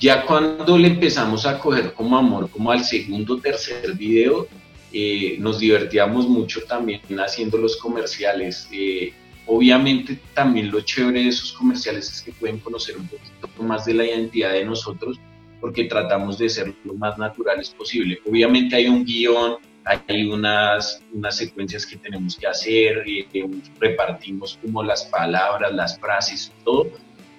[0.00, 4.46] Ya cuando le empezamos a coger como amor, como al segundo tercer video,
[4.92, 8.68] eh, nos divertíamos mucho también haciendo los comerciales.
[8.72, 9.12] Eh,
[9.46, 13.94] obviamente también lo chévere de esos comerciales es que pueden conocer un poquito más de
[13.94, 15.18] la identidad de nosotros
[15.60, 18.20] porque tratamos de ser lo más naturales posible.
[18.26, 23.26] Obviamente hay un guion, hay unas, unas secuencias que tenemos que hacer, y
[23.80, 26.90] repartimos como las palabras, las frases, todo,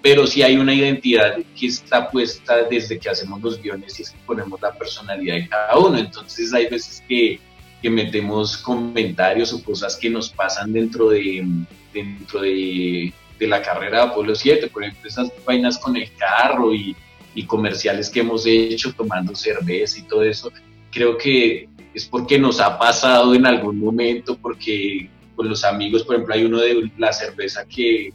[0.02, 4.12] pero sí hay una identidad que está puesta desde que hacemos los guiones y es
[4.12, 5.98] que ponemos la personalidad de cada uno.
[5.98, 7.40] Entonces hay veces que,
[7.82, 11.46] que metemos comentarios o cosas que nos pasan dentro de,
[11.94, 16.74] dentro de, de la carrera de Apolo 7, por ejemplo, esas vainas con el carro
[16.74, 16.96] y
[17.40, 20.52] y comerciales que hemos hecho tomando cerveza y todo eso,
[20.92, 26.16] creo que es porque nos ha pasado en algún momento, porque con los amigos, por
[26.16, 28.14] ejemplo, hay uno de la cerveza que,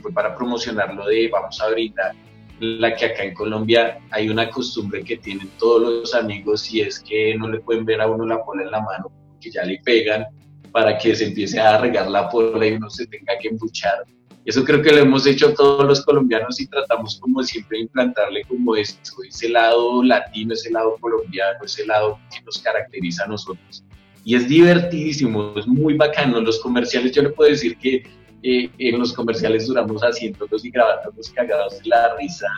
[0.00, 2.12] fue para promocionarlo de vamos a brindar,
[2.58, 6.98] la que acá en Colombia hay una costumbre que tienen todos los amigos y es
[7.00, 9.78] que no le pueden ver a uno la pola en la mano porque ya le
[9.84, 10.26] pegan
[10.72, 14.04] para que se empiece a regar la pola y uno se tenga que embuchar
[14.48, 18.76] eso creo que lo hemos hecho todos los colombianos y tratamos como siempre implantarle como
[18.76, 23.84] esto, ese lado latino, ese lado colombiano, ese lado que nos caracteriza a nosotros.
[24.24, 26.40] Y es divertidísimo, es muy bacano.
[26.40, 28.02] Los comerciales, yo le puedo decir que
[28.42, 32.48] eh, en los comerciales duramos haciéndolos y grabándolos cagados de la risa,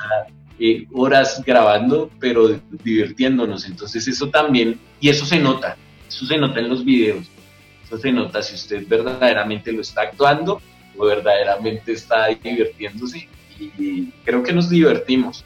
[0.60, 3.66] eh, horas grabando, pero divirtiéndonos.
[3.66, 5.76] Entonces eso también, y eso se nota,
[6.08, 7.26] eso se nota en los videos.
[7.84, 10.62] Eso se nota si usted verdaderamente lo está actuando
[10.98, 15.44] verdaderamente está divirtiéndose y creo que nos divertimos.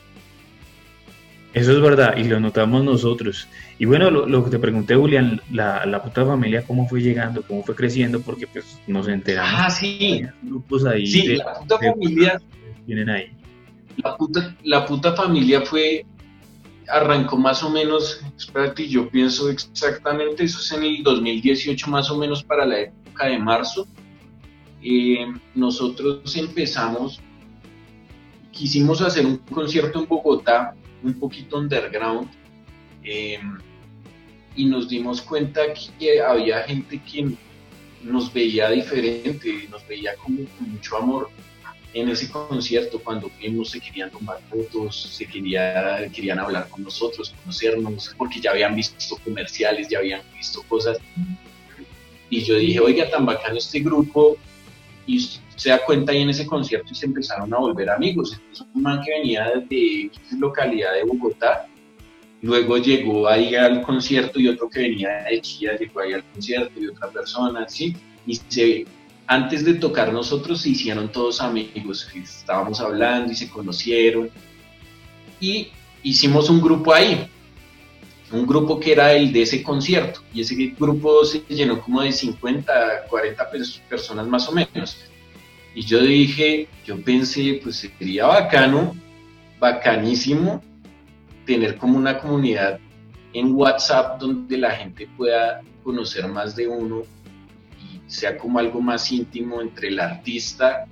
[1.54, 3.46] Eso es verdad y lo notamos nosotros.
[3.78, 7.42] Y bueno, lo, que te pregunté, Julián, la, la, puta familia, ¿cómo fue llegando?
[7.42, 8.20] ¿Cómo fue creciendo?
[8.20, 9.52] Porque pues nos enteramos.
[9.56, 10.26] Ah, sí.
[10.42, 11.06] Grupos ahí.
[11.06, 12.40] Sí, la puta familia.
[12.86, 13.32] Vienen ahí.
[14.02, 16.04] La puta, la puta familia fue,
[16.88, 22.18] arrancó más o menos, espérate, yo pienso exactamente, eso es en el 2018 más o
[22.18, 23.86] menos para la época de marzo.
[24.86, 27.18] Eh, nosotros empezamos,
[28.52, 32.28] quisimos hacer un concierto en Bogotá un poquito underground
[33.02, 33.40] eh,
[34.54, 35.62] y nos dimos cuenta
[35.98, 37.30] que había gente que
[38.02, 41.30] nos veía diferente, nos veía como con mucho amor
[41.94, 47.34] en ese concierto cuando fuimos se querían tomar fotos, se quería, querían hablar con nosotros,
[47.40, 50.98] conocernos, porque ya habían visto comerciales, ya habían visto cosas.
[52.28, 54.36] Y yo dije, oiga, tan bacano este grupo,
[55.06, 55.20] y
[55.56, 58.40] se da cuenta ahí en ese concierto y se empezaron a volver amigos.
[58.74, 61.66] Un man que venía de localidad de Bogotá,
[62.42, 66.80] luego llegó ahí al concierto y otro que venía de Chía llegó ahí al concierto
[66.80, 67.96] y otra persona, ¿sí?
[68.26, 68.86] Y se,
[69.26, 74.30] antes de tocar nosotros se hicieron todos amigos, estábamos hablando y se conocieron.
[75.40, 75.68] Y
[76.02, 77.28] hicimos un grupo ahí,
[78.32, 82.12] un grupo que era el de ese concierto, y ese grupo se llenó como de
[82.12, 83.50] 50, 40
[83.88, 84.98] personas más o menos.
[85.74, 88.94] Y yo dije, yo pensé, pues sería bacano,
[89.58, 90.62] bacanísimo,
[91.44, 92.78] tener como una comunidad
[93.32, 97.02] en WhatsApp donde la gente pueda conocer más de uno
[97.82, 100.86] y sea como algo más íntimo entre el artista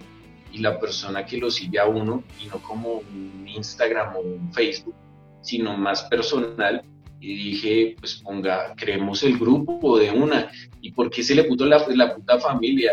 [0.52, 4.52] y la persona que lo sigue a uno y no como un Instagram o un
[4.52, 4.94] Facebook,
[5.40, 6.82] sino más personal
[7.22, 10.50] y dije, pues ponga, creemos el grupo de una.
[10.80, 12.90] ¿Y por qué se le puso la, la puta familia?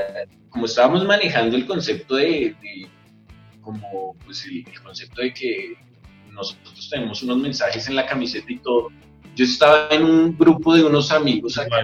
[0.49, 2.55] Como estábamos manejando el concepto de,
[3.59, 5.73] como, pues el, concepto de que
[6.31, 8.89] nosotros tenemos unos mensajes en la camiseta y todo.
[9.35, 11.77] Yo estaba en un grupo de unos amigos acá.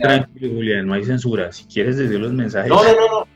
[0.00, 1.50] Tranquilo, Julián, no hay censura.
[1.50, 2.70] Si quieres decir los mensajes.
[2.70, 3.28] No, no, no, no.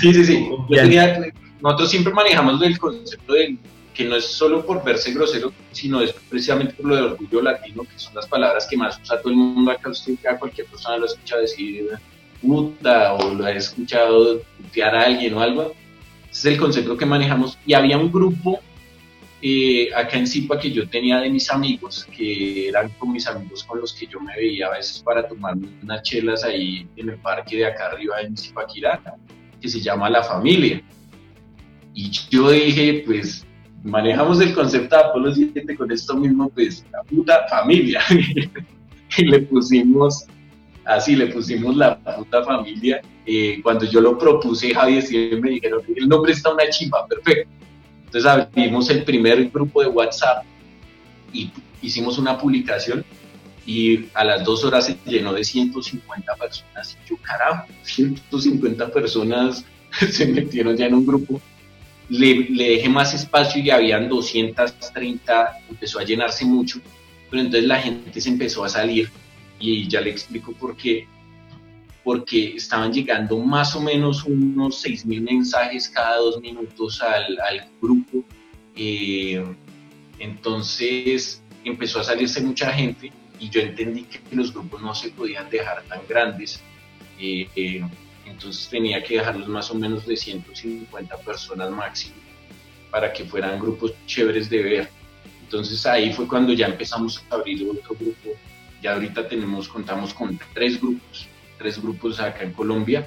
[0.00, 0.50] Sí, sí, sí.
[1.62, 3.56] nosotros siempre manejamos el concepto de
[3.94, 7.82] que no es solo por verse grosero, sino es precisamente por lo de orgullo latino,
[7.82, 11.04] que son las palabras que más usa todo el mundo acá, usted cualquier persona lo
[11.04, 11.88] ha escuchado decir
[12.40, 15.74] puta o lo ha escuchado putear a alguien o algo.
[16.30, 17.58] Ese es el concepto que manejamos.
[17.66, 18.60] Y había un grupo
[19.42, 23.64] eh, acá en Zipa que yo tenía de mis amigos, que eran con mis amigos
[23.64, 27.16] con los que yo me veía a veces para tomar unas chelas ahí en el
[27.18, 29.00] parque de acá arriba en Zipaquirá,
[29.60, 30.82] que se llama La Familia.
[31.94, 33.46] Y yo dije, pues
[33.82, 38.00] manejamos el concepto de Apolo 7 con esto mismo, pues la puta familia.
[39.18, 40.26] y le pusimos,
[40.84, 43.00] así le pusimos la puta familia.
[43.26, 47.50] Eh, cuando yo lo propuse, Javier y me dijeron, el nombre está una chimba, perfecto.
[48.06, 50.44] Entonces abrimos el primer grupo de WhatsApp
[51.32, 53.04] y hicimos una publicación
[53.66, 56.98] y a las dos horas se llenó de 150 personas.
[57.04, 59.64] Y yo, carajo, 150 personas
[60.10, 61.40] se metieron ya en un grupo
[62.10, 66.80] le, dejé más espacio y habían 230, empezó a llenarse mucho,
[67.30, 69.08] pero entonces la gente se empezó a salir
[69.58, 71.06] y ya le explico por qué.
[72.02, 77.38] Porque estaban llegando más o menos unos 6.000 mensajes cada dos minutos al,
[77.80, 78.24] grupo.
[78.74, 79.44] Eh,
[80.18, 85.48] entonces empezó a salirse mucha gente y yo entendí que los grupos no se podían
[85.50, 86.60] dejar tan grandes.
[87.18, 87.82] Eh, eh,
[88.30, 92.14] entonces tenía que dejarlos más o menos de 150 personas máximo
[92.90, 94.90] para que fueran grupos chéveres de ver.
[95.42, 98.30] Entonces ahí fue cuando ya empezamos a abrir otro grupo.
[98.82, 103.06] Ya ahorita tenemos, contamos con tres grupos, tres grupos acá en Colombia.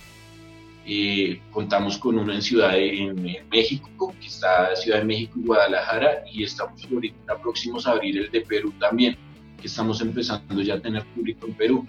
[0.86, 5.46] Eh, contamos con uno en Ciudad de en, México, que está Ciudad de México y
[5.46, 9.18] Guadalajara, y estamos ahorita próximos a abrir el de Perú también,
[9.62, 11.88] que estamos empezando ya a tener público en Perú.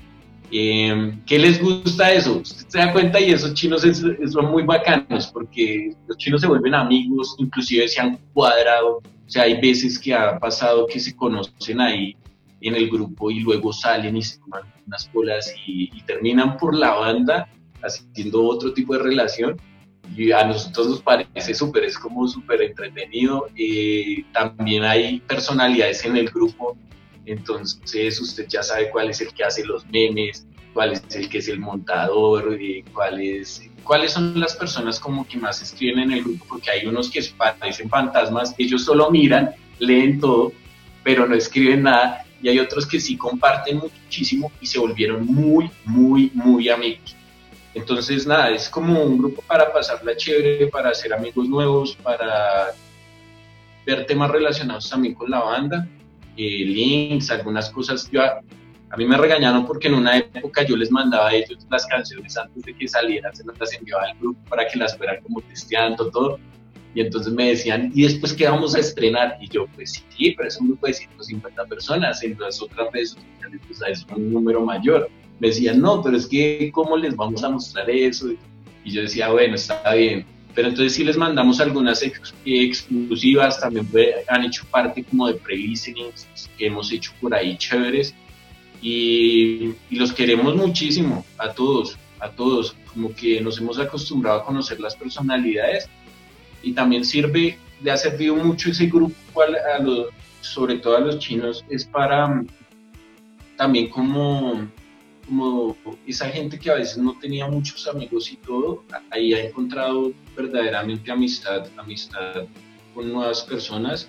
[0.56, 2.38] Eh, ¿Qué les gusta eso?
[2.38, 6.76] Usted se da cuenta y esos chinos son muy bacanos porque los chinos se vuelven
[6.76, 8.98] amigos, inclusive se han cuadrado.
[8.98, 12.16] O sea, hay veces que ha pasado que se conocen ahí
[12.60, 16.94] en el grupo y luego salen y se toman unas colas y, terminan por la
[16.94, 17.48] banda
[17.82, 19.60] haciendo otro tipo de relación.
[20.16, 23.48] Y a nosotros nos parece súper, es como súper entretenido.
[23.56, 26.76] Eh, también hay personalidades en el grupo
[27.26, 31.38] entonces usted ya sabe cuál es el que hace los memes, cuál es el que
[31.38, 32.58] es el montador,
[32.92, 37.22] cuáles son las personas como que más escriben en el grupo, porque hay unos que
[37.36, 40.52] parecen fantasmas, ellos solo miran, leen todo,
[41.02, 45.70] pero no escriben nada, y hay otros que sí comparten muchísimo y se volvieron muy,
[45.84, 47.16] muy, muy amigos.
[47.72, 52.72] Entonces, nada, es como un grupo para pasarla chévere, para hacer amigos nuevos, para
[53.84, 55.88] ver temas relacionados también con la banda,
[56.36, 58.10] eh, links, algunas cosas.
[58.10, 58.40] Yo, a,
[58.96, 62.62] mí me regañaron porque en una época yo les mandaba a ellos las canciones antes
[62.62, 66.38] de que salieran, se las enviaba al grupo para que las fueran como testeando todo.
[66.94, 69.36] Y entonces me decían, ¿y después qué vamos a estrenar?
[69.40, 73.10] Y yo, pues sí, pero es un grupo de 150 personas, en las otras redes
[73.10, 75.10] sociales pues, es un número mayor.
[75.40, 78.28] Me decían, no, pero es que, ¿cómo les vamos a mostrar eso?
[78.84, 80.24] Y yo decía, bueno, está bien.
[80.54, 82.02] Pero entonces sí les mandamos algunas
[82.44, 83.88] exclusivas, también
[84.28, 86.26] han hecho parte como de pre-listenings
[86.56, 88.14] que hemos hecho por ahí chéveres.
[88.80, 92.76] Y, y los queremos muchísimo a todos, a todos.
[92.92, 95.88] Como que nos hemos acostumbrado a conocer las personalidades
[96.64, 100.08] y también sirve, le ha servido mucho ese grupo, a, los,
[100.40, 102.46] sobre todo a los chinos, es para mm,
[103.56, 104.68] también como,
[105.26, 110.12] como esa gente que a veces no tenía muchos amigos y todo, ahí ha encontrado
[110.36, 112.44] verdaderamente amistad, amistad
[112.94, 114.08] con nuevas personas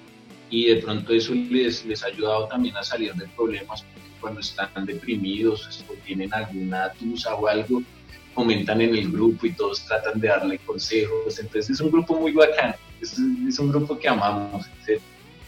[0.50, 3.84] y de pronto eso les, les ha ayudado también a salir de problemas
[4.20, 7.84] cuando están deprimidos o tienen alguna tusa o algo,
[8.34, 11.40] comentan en el grupo y todos tratan de darle consejos.
[11.40, 13.18] Entonces es un grupo muy bacán, es,
[13.60, 14.66] un grupo que amamos.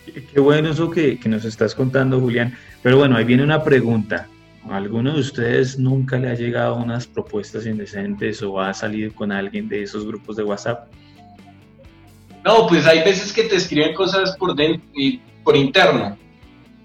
[0.05, 2.55] Qué bueno eso que, que, nos estás contando, Julián.
[2.82, 4.28] Pero bueno, ahí viene una pregunta.
[4.70, 9.32] ¿A alguno de ustedes nunca le ha llegado unas propuestas indecentes o ha salido con
[9.32, 10.88] alguien de esos grupos de WhatsApp?
[12.43, 14.88] No, pues hay veces que te escriben cosas por, dentro,
[15.43, 16.18] por interno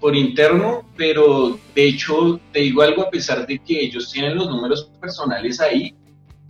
[0.03, 4.49] por interno, pero de hecho te digo algo a pesar de que ellos tienen los
[4.49, 5.95] números personales ahí,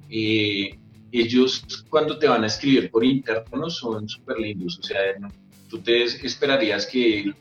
[0.10, 0.76] eh,
[1.12, 4.98] ellos cuando te van a escribir por interno son súper lindos, o sea,
[5.70, 7.32] tú te esperarías que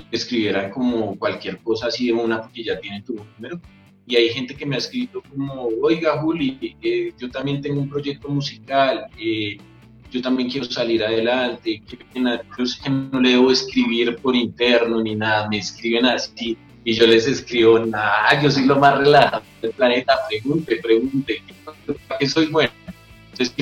[0.00, 3.60] te escribieran como cualquier cosa así de una porque ya tienen tu número.
[4.06, 7.88] Y hay gente que me ha escrito como, oiga Juli, eh, yo también tengo un
[7.88, 9.58] proyecto musical, eh,
[10.10, 11.98] yo también quiero salir adelante, que
[12.90, 17.80] no le debo escribir por interno ni nada, me escriben así y yo les escribo,
[17.80, 21.42] nada, yo soy lo más relajado del planeta, pregunte, pregunte,
[22.06, 22.70] ¿para qué soy bueno?
[23.32, 23.52] Entonces,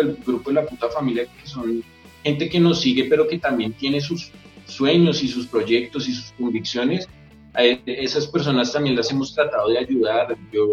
[0.00, 1.82] el grupo de la puta familia que son
[2.22, 4.30] gente que nos sigue pero que también tiene sus
[4.66, 7.08] sueños y sus proyectos y sus convicciones
[7.54, 10.36] a esas personas también las hemos tratado de ayudar.
[10.52, 10.68] Yo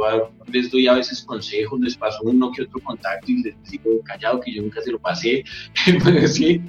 [0.51, 4.39] les doy a veces consejos, les paso uno que otro contacto y les digo callado
[4.39, 5.43] que yo nunca se lo pasé,
[6.27, 6.61] sí,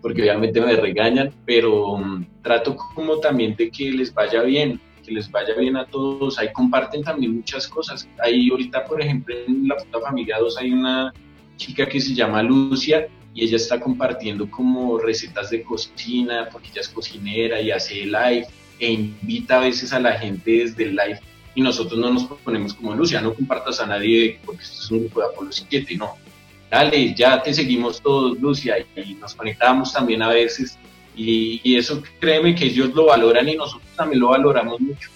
[0.00, 5.12] porque obviamente me regañan, pero um, trato como también de que les vaya bien, que
[5.12, 6.38] les vaya bien a todos.
[6.38, 8.08] Ahí comparten también muchas cosas.
[8.22, 11.12] Ahí ahorita, por ejemplo, en la puta familia 2 hay una
[11.58, 16.80] chica que se llama Lucia y ella está compartiendo como recetas de cocina, porque ella
[16.80, 18.46] es cocinera y hace live
[18.80, 21.20] e invita a veces a la gente desde el live
[21.54, 25.00] y nosotros no nos ponemos como Lucia, no compartas a nadie porque esto es un
[25.00, 26.14] grupo de Apolo 7, no.
[26.70, 30.78] Dale, ya te seguimos todos, Lucia, y nos conectamos también a veces
[31.16, 35.10] y, eso créeme que ellos lo valoran y nosotros también lo valoramos mucho.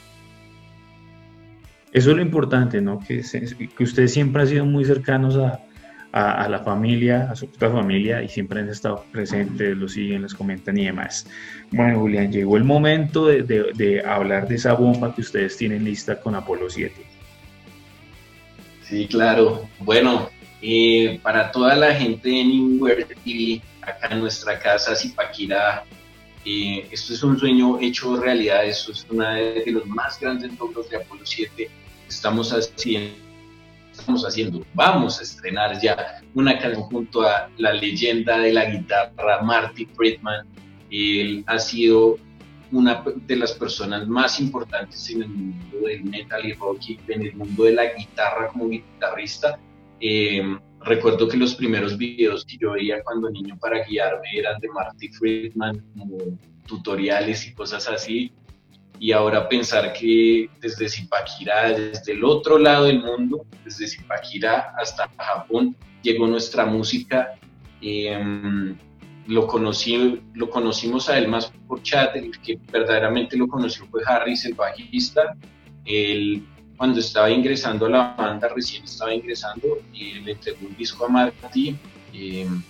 [1.93, 2.99] Eso es lo importante, ¿no?
[2.99, 3.23] Que,
[3.77, 5.61] que ustedes siempre han sido muy cercanos a,
[6.13, 10.77] a, la familia, a su familia y siempre han estado presentes, lo siguen, les comentan
[10.77, 11.27] y demás.
[11.71, 16.21] Bueno, Julián, llegó el momento de, de, hablar de esa bomba que ustedes tienen lista
[16.21, 16.95] con Apolo 7.
[18.83, 19.67] Sí, claro.
[19.79, 20.29] Bueno,
[20.61, 25.85] eh, para toda la gente en Inware TV, acá en nuestra casa, Zipaquirá,
[26.45, 30.91] eh, esto es un sueño hecho realidad, esto es uno de los más grandes logros
[30.91, 31.71] de Apolo 7.
[32.07, 33.32] Estamos haciendo
[33.93, 34.65] estamos haciendo.
[34.75, 40.47] Vamos a estrenar ya una canción junto a la leyenda de la guitarra, Marty Friedman.
[40.91, 42.19] Él ha sido
[42.71, 47.35] una de las personas más importantes en el mundo del metal y rock en el
[47.37, 49.59] mundo de la guitarra como guitarrista.
[50.01, 54.69] Em, recuerdo que los primeros videos que yo veía cuando niño para guiarme eran de
[54.69, 56.19] Marty Friedman, como
[56.67, 58.33] tutoriales y cosas así
[59.03, 65.11] y ahora pensar que desde Zipaquirá, desde el otro lado del mundo, desde Zipaquirá hasta
[65.19, 65.75] Japón,
[66.05, 67.35] llegó nuestra música.
[67.81, 68.79] Em,
[69.27, 74.03] lo, conocí, lo conocimos a él más por chat, el que verdaderamente lo conoció fue
[74.07, 75.37] Harris, el bajista.
[75.85, 76.47] Él,
[76.77, 81.09] cuando estaba ingresando a la banda, recién estaba ingresando, y le entregó un disco a
[81.09, 81.77] Marty.
[82.13, 82.63] Em,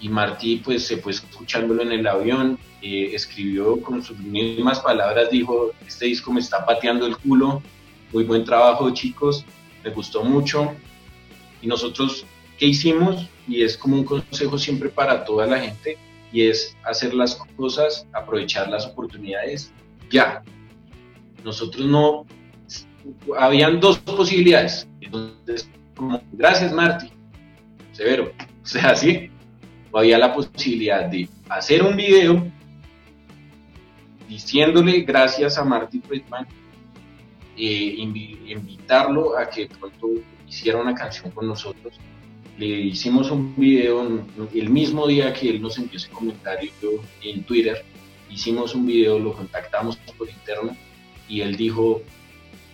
[0.00, 5.30] y Marty pues se fue escuchándolo en el avión, eh, escribió con sus mismas palabras,
[5.30, 7.62] dijo, este disco me está pateando el culo,
[8.12, 9.44] muy buen trabajo chicos,
[9.82, 10.74] me gustó mucho.
[11.62, 12.26] Y nosotros,
[12.58, 13.28] ¿qué hicimos?
[13.48, 15.98] Y es como un consejo siempre para toda la gente,
[16.32, 19.72] y es hacer las cosas, aprovechar las oportunidades
[20.10, 20.42] ya.
[21.44, 22.26] Nosotros no,
[23.38, 24.88] habían dos posibilidades.
[25.00, 27.10] Entonces, como, gracias Marty,
[27.92, 28.32] severo,
[28.62, 29.30] o sea, sí,
[29.98, 32.46] había la posibilidad de hacer un video
[34.28, 36.46] diciéndole gracias a Marty Friedman,
[37.56, 40.08] eh, invitarlo a que pronto
[40.48, 41.94] hiciera una canción con nosotros.
[42.58, 44.24] Le hicimos un video
[44.54, 46.70] el mismo día que él nos envió ese comentario
[47.22, 47.84] en Twitter.
[48.30, 50.76] Hicimos un video, lo contactamos por interno
[51.28, 52.02] y él dijo,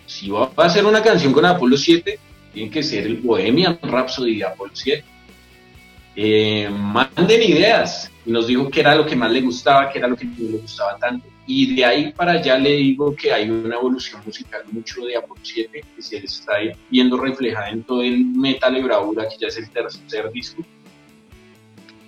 [0.06, 2.18] si va a hacer una canción con Apolo 7,
[2.54, 5.11] tiene que ser el Bohemian Rhapsody de Apolo 7.
[6.14, 8.10] Eh, manden ideas.
[8.24, 10.34] Y nos dijo que era lo que más le gustaba, que era lo que no
[10.38, 11.26] le gustaba tanto.
[11.46, 15.40] Y de ahí para allá le digo que hay una evolución musical mucho de Apolo
[15.42, 16.54] 7 que se está
[16.88, 20.64] viendo reflejada en todo el Metal de Bravura, que ya es el tercer disco.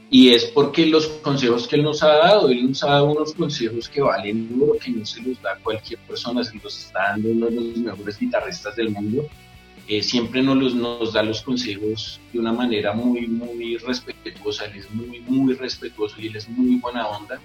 [0.08, 3.34] Y es porque los consejos que él nos ha dado, él nos ha dado unos
[3.34, 7.30] consejos que valen duro, que no se los da cualquier persona, se los está dando
[7.30, 9.28] uno de los mejores guitarristas del mundo
[9.86, 15.20] eh, siempre nos, da los consejos de una manera muy, muy respetuosa, él es muy,
[15.20, 17.38] muy respetuoso y él es muy buena onda.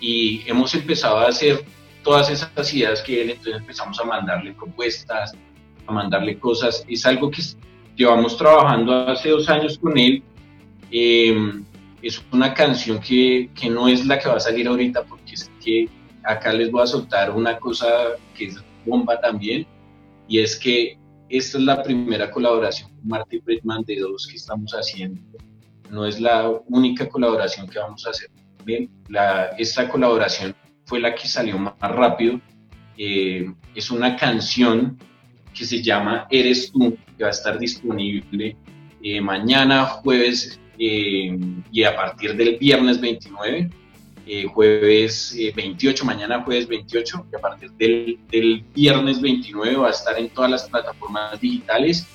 [0.00, 1.64] Y hemos empezado a hacer
[2.04, 5.34] todas esas ideas que él, entonces empezamos a mandarle propuestas,
[5.86, 6.84] a mandarle cosas.
[6.88, 7.42] Es algo que
[7.96, 10.22] llevamos trabajando hace dos años con él.
[10.92, 11.64] Em,
[12.00, 15.50] es una canción que, que no es la que va a salir ahorita porque es
[15.64, 15.88] que
[16.22, 17.86] acá les voy a soltar una cosa
[18.36, 19.66] que es bomba también
[20.28, 20.96] y es que
[21.28, 25.20] esta es la primera colaboración con Marty Friedman de dos que estamos haciendo.
[25.90, 28.30] No es la única colaboración que vamos a hacer.
[28.64, 30.54] Bien, la, esta colaboración
[30.84, 32.40] fue la que salió más rápido.
[32.96, 34.98] Eh, es una canción
[35.54, 38.56] que se llama Eres tú, que va a estar disponible
[39.02, 41.36] eh, mañana, jueves eh,
[41.70, 43.70] y a partir del viernes 29
[44.28, 49.86] eh, jueves 28, eh, mañana jueves 28, que a partir del, del, viernes 29 va
[49.86, 52.06] a estar en todas las plataformas digitales.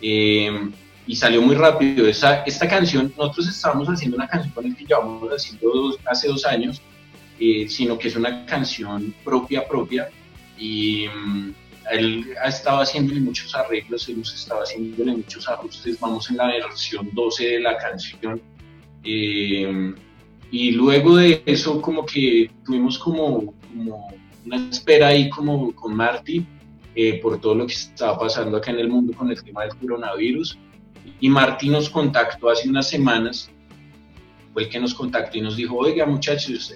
[0.00, 0.70] Eh,
[1.08, 2.06] y salió muy rápido.
[2.06, 6.46] Esa, esta canción, nosotros estábamos haciendo una canción con el que llevamos haciendo hace dos
[6.46, 6.80] años,
[7.36, 10.08] sino que es una canción propia, propia.
[10.56, 11.50] Y mm,
[11.90, 15.98] él ha estado haciéndole muchos arreglos, hemos estado haciéndole muchos ajustes.
[15.98, 18.40] Vamos en la versión 12 de la canción.
[20.50, 23.54] Y luego de eso como que tuvimos como,
[24.44, 26.46] una espera ahí como con Marty
[26.94, 29.76] eh, por todo lo que estaba pasando acá en el mundo con el tema del
[29.76, 30.58] coronavirus.
[31.20, 33.50] Y Marty nos contactó hace unas semanas,
[34.52, 36.74] fue el que nos contactó y nos dijo, oiga muchachos,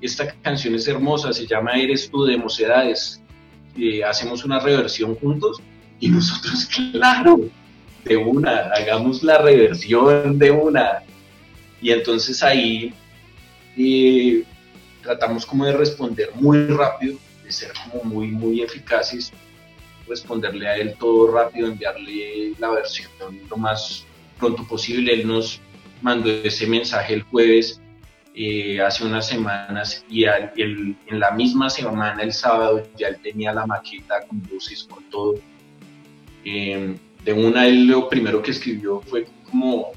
[0.00, 3.22] esta canción es hermosa, se llama Eres tú de Mocedades,
[3.76, 5.60] eh, hacemos una reversión juntos.
[6.00, 7.40] Y nosotros, claro,
[8.04, 11.02] de una, hagamos la reversión de una.
[11.80, 12.94] Y entonces ahí
[13.78, 14.44] y
[15.02, 19.32] tratamos como de responder muy rápido, de ser como muy, muy eficaces,
[20.08, 23.08] responderle a él todo rápido, enviarle la versión
[23.48, 24.04] lo más
[24.38, 25.14] pronto posible.
[25.14, 25.60] Él nos
[26.02, 27.80] mandó ese mensaje el jueves
[28.34, 33.64] eh, hace unas semanas y en la misma semana, el sábado, ya él tenía la
[33.64, 35.34] maqueta con luces, con todo.
[36.44, 39.92] Eh, de una, él lo primero que escribió fue como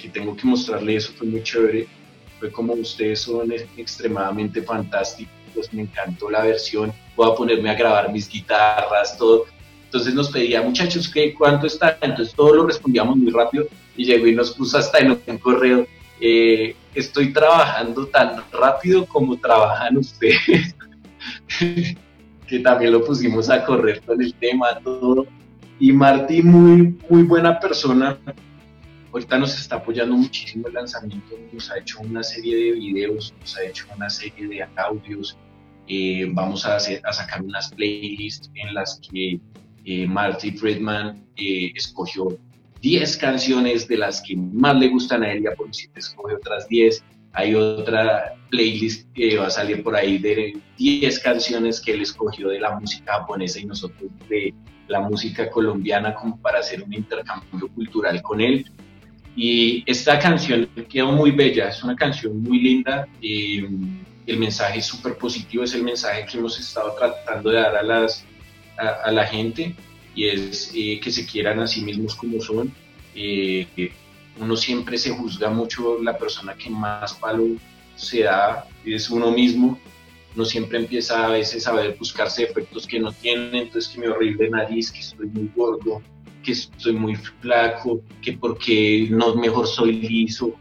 [0.00, 1.86] que tengo que mostrarle eso, fue muy chévere
[2.38, 8.12] fue como ustedes son extremadamente fantásticos, me encantó la versión, voy a ponerme a grabar
[8.12, 9.46] mis guitarras, todo.
[9.84, 11.96] Entonces nos pedía, muchachos, ¿qué, ¿cuánto está?
[12.02, 13.66] Entonces todo lo respondíamos muy rápido
[13.96, 15.86] y llegó y nos puso hasta en un correo,
[16.20, 20.74] eh, estoy trabajando tan rápido como trabajan ustedes,
[22.46, 25.26] que también lo pusimos a correr con el tema, todo.
[25.78, 28.18] Y Martín, muy, muy buena persona,
[29.16, 33.56] ahorita nos está apoyando muchísimo el lanzamiento, nos ha hecho una serie de videos, nos
[33.56, 35.38] ha hecho una serie de audios,
[35.88, 39.40] eh, vamos a, hacer, a sacar unas playlists en las que
[39.86, 42.38] eh, Marty Friedman eh, escogió
[42.82, 46.68] 10 canciones de las que más le gustan a él y a Policía escoge otras
[46.68, 47.02] 10.
[47.32, 52.48] Hay otra playlist que va a salir por ahí de 10 canciones que él escogió
[52.48, 54.52] de la música japonesa y nosotros de
[54.88, 58.66] la música colombiana como para hacer un intercambio cultural con él.
[59.36, 63.06] Y esta canción quedó muy bella, es una canción muy linda.
[63.20, 63.64] y
[64.26, 67.82] el mensaje es súper positivo, es el mensaje que hemos estado tratando de dar a,
[67.82, 68.24] las,
[68.76, 69.74] a, la gente
[70.14, 72.72] y es eh, que se quieran a sí mismos como son.
[74.38, 77.44] Uno siempre se juzga mucho, la persona que más palo
[77.94, 79.78] se da es uno mismo.
[80.34, 84.08] Uno siempre empieza a veces a ver, buscarse efectos que no tiene, entonces que me
[84.08, 86.02] horrible nariz, que estoy muy gordo,
[86.46, 90.54] que soy muy flaco, que porque no mejor soy liso.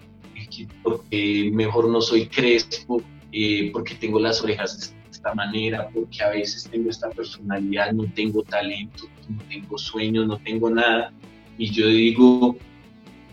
[0.84, 6.30] porque mejor no soy crespo, eh, porque tengo las orejas de esta manera, porque a
[6.30, 11.12] veces tengo esta personalidad, no tengo talento, no tengo sueños, no tengo nada.
[11.58, 12.58] Y yo digo,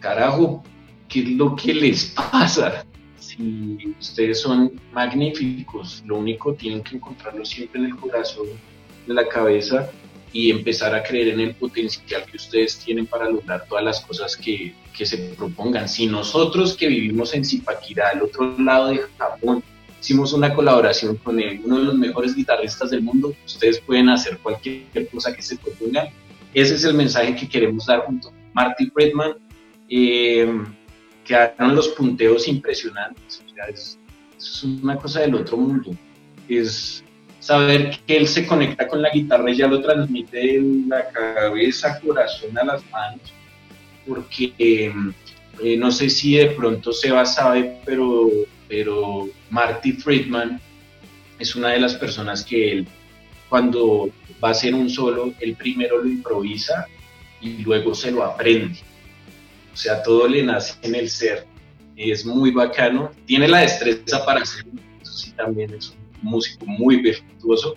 [0.00, 0.62] carajo,
[1.08, 2.84] ¿qué es lo que les pasa?
[3.18, 8.48] Si ustedes son magníficos, lo único tienen que encontrarlo siempre en el corazón,
[9.06, 9.90] en la cabeza
[10.32, 14.36] y empezar a creer en el potencial que ustedes tienen para lograr todas las cosas
[14.36, 15.88] que, que se propongan.
[15.88, 19.62] Si nosotros que vivimos en Zipaquirá, al otro lado de Japón,
[20.00, 25.08] hicimos una colaboración con uno de los mejores guitarristas del mundo, ustedes pueden hacer cualquier
[25.12, 26.08] cosa que se propongan.
[26.54, 29.34] Ese es el mensaje que queremos dar junto a Marty Friedman.
[29.88, 30.50] Eh,
[31.24, 33.42] quedaron los punteos impresionantes.
[33.68, 33.98] es,
[34.36, 35.90] es una cosa del otro mundo.
[36.48, 37.04] Es,
[37.42, 41.98] saber que él se conecta con la guitarra y ya lo transmite de la cabeza,
[41.98, 43.20] corazón a las manos,
[44.06, 48.30] porque eh, no sé si de pronto Seba sabe, pero,
[48.68, 50.60] pero Marty Friedman
[51.40, 52.86] es una de las personas que él,
[53.48, 54.08] cuando
[54.42, 56.86] va a hacer un solo, él primero lo improvisa
[57.40, 58.78] y luego se lo aprende.
[59.74, 61.44] O sea, todo le nace en el ser.
[61.96, 63.10] Es muy bacano.
[63.26, 64.80] Tiene la destreza para hacerlo.
[65.00, 67.76] Eso sí, también es un músico muy virtuoso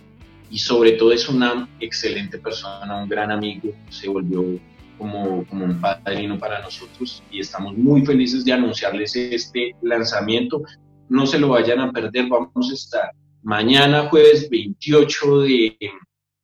[0.49, 4.43] y sobre todo es una excelente persona, un gran amigo, se volvió
[4.97, 10.63] como, como un padrino para nosotros y estamos muy felices de anunciarles este lanzamiento.
[11.09, 13.11] No se lo vayan a perder, vamos a estar
[13.43, 15.77] mañana jueves 28 de,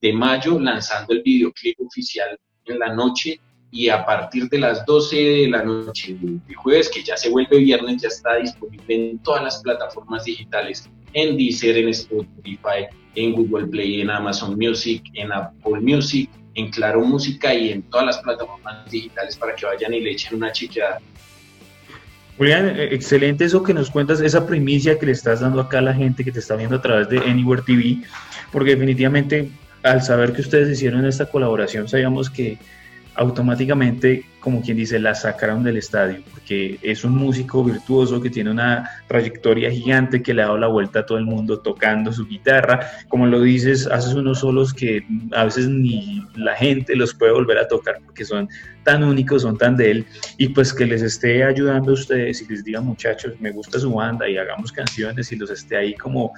[0.01, 3.39] de mayo lanzando el videoclip oficial en la noche
[3.71, 7.57] y a partir de las 12 de la noche de jueves, que ya se vuelve
[7.57, 13.67] viernes, ya está disponible en todas las plataformas digitales en Deezer, en Spotify, en Google
[13.67, 18.89] Play, en Amazon Music, en Apple Music, en Claro Música y en todas las plataformas
[18.91, 20.99] digitales para que vayan y le echen una chequeada.
[22.37, 25.81] Julián, eh, excelente eso que nos cuentas, esa primicia que le estás dando acá a
[25.81, 27.99] la gente que te está viendo a través de Anywhere TV,
[28.51, 29.49] porque definitivamente
[29.83, 32.57] al saber que ustedes hicieron esta colaboración, sabíamos que
[33.15, 38.49] automáticamente, como quien dice, la sacaron del estadio, porque es un músico virtuoso que tiene
[38.49, 42.25] una trayectoria gigante, que le ha dado la vuelta a todo el mundo tocando su
[42.25, 42.87] guitarra.
[43.09, 47.57] Como lo dices, haces unos solos que a veces ni la gente los puede volver
[47.57, 48.47] a tocar porque son
[48.83, 50.05] tan únicos, son tan de él,
[50.37, 53.93] y pues que les esté ayudando a ustedes y les diga muchachos, me gusta su
[53.93, 56.33] banda y hagamos canciones y los esté ahí como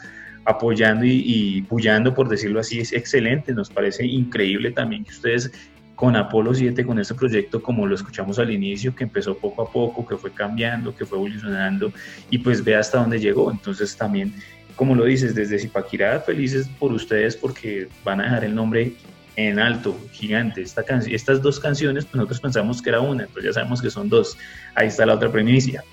[0.45, 3.53] apoyando y, y por decirlo así, es excelente.
[3.53, 5.51] Nos parece increíble también que ustedes
[5.95, 9.71] con Apolo 7, con este proyecto, como lo escuchamos al inicio, que empezó poco a
[9.71, 11.91] poco, que fue cambiando, que fue evolucionando
[12.29, 13.51] y pues ve hasta dónde llegó.
[13.51, 14.33] Entonces también,
[14.75, 18.93] como lo dices, desde Zipaquirá, felices por ustedes porque van a dejar el nombre
[19.35, 20.61] en alto, gigante.
[20.61, 24.09] Esta estas dos canciones, pues nosotros pensamos que era una, entonces ya sabemos que son
[24.09, 24.37] dos.
[24.75, 25.83] Ahí está la otra primicia.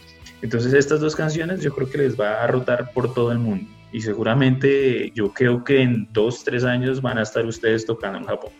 [0.42, 3.70] Entonces estas dos canciones yo creo que les va a rotar por todo el mundo
[3.92, 8.24] y seguramente yo creo que en dos, tres años van a estar ustedes tocando en
[8.24, 8.52] Japón.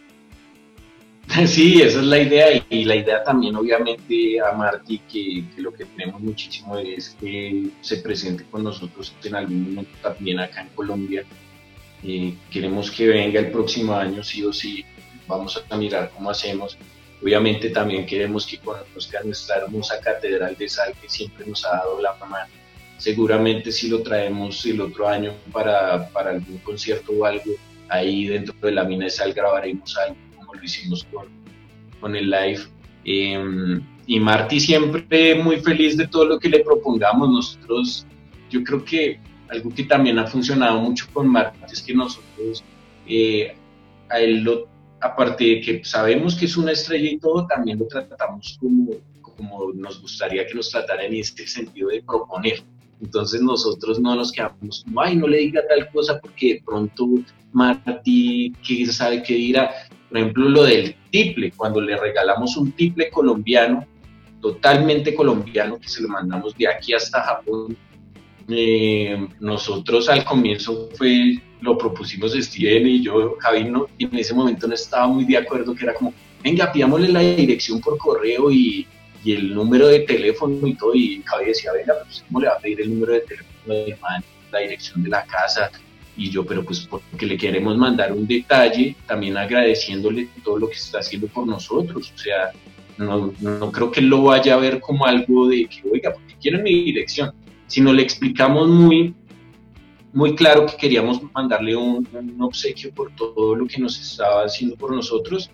[1.47, 5.85] Sí, esa es la idea y la idea también obviamente a Marty que, lo que
[5.85, 11.25] tenemos muchísimo es que se presente con nosotros en algún momento también acá en Colombia.
[12.03, 14.85] Eh, queremos que venga el próximo año sí o sí,
[15.29, 16.77] vamos a mirar cómo hacemos.
[17.23, 22.01] Obviamente también queremos que conozca nuestra hermosa catedral de sal que siempre nos ha dado
[22.01, 22.51] la mano.
[22.97, 27.53] Seguramente si lo traemos el otro año para, para algún concierto o algo,
[27.89, 31.27] ahí dentro de la mina de sal grabaremos algo lo hicimos con,
[32.01, 32.61] con el live.
[33.05, 37.31] Em, y Marty siempre muy feliz de todo lo que le propongamos.
[37.31, 38.07] Nosotros,
[38.51, 42.65] yo creo que algo que también ha funcionado mucho con Marty es que nosotros,
[43.07, 43.55] eh,
[44.09, 44.69] a él lo,
[45.01, 48.93] aparte de que sabemos que es una estrella y todo, también lo tratamos como,
[49.23, 52.63] como nos gustaría que nos tratara en este sentido de proponer.
[53.01, 57.09] Entonces nosotros no nos quedamos como, ay, no le diga tal cosa porque de pronto
[57.53, 59.71] Marty, ¿qué sabe qué dirá?
[60.11, 63.87] Por ejemplo, lo del tiple, cuando le regalamos un tiple colombiano,
[64.41, 67.77] totalmente colombiano, que se lo mandamos de aquí hasta Japón,
[68.49, 74.67] eh, nosotros al comienzo fue, lo propusimos Steven y yo, Javi, no, en ese momento
[74.67, 78.89] no estaba muy de acuerdo, que era como, venga, pidámosle la dirección por correo y,
[79.23, 82.55] y el número de teléfono y todo, y Javi decía, venga, pues ¿cómo le va
[82.55, 83.97] a pedir el número de teléfono de
[84.51, 85.71] la dirección de la casa?
[86.21, 90.75] Y yo, pero pues porque le queremos mandar un detalle, también agradeciéndole todo lo que
[90.75, 92.51] está haciendo por nosotros, o sea,
[92.99, 96.63] no, no creo que lo vaya a ver como algo de que, oiga, porque quieren
[96.63, 97.33] mi dirección,
[97.67, 99.15] sino le explicamos muy,
[100.13, 104.77] muy claro que queríamos mandarle un, un, obsequio por todo lo que nos estaba haciendo
[104.77, 105.51] por nosotros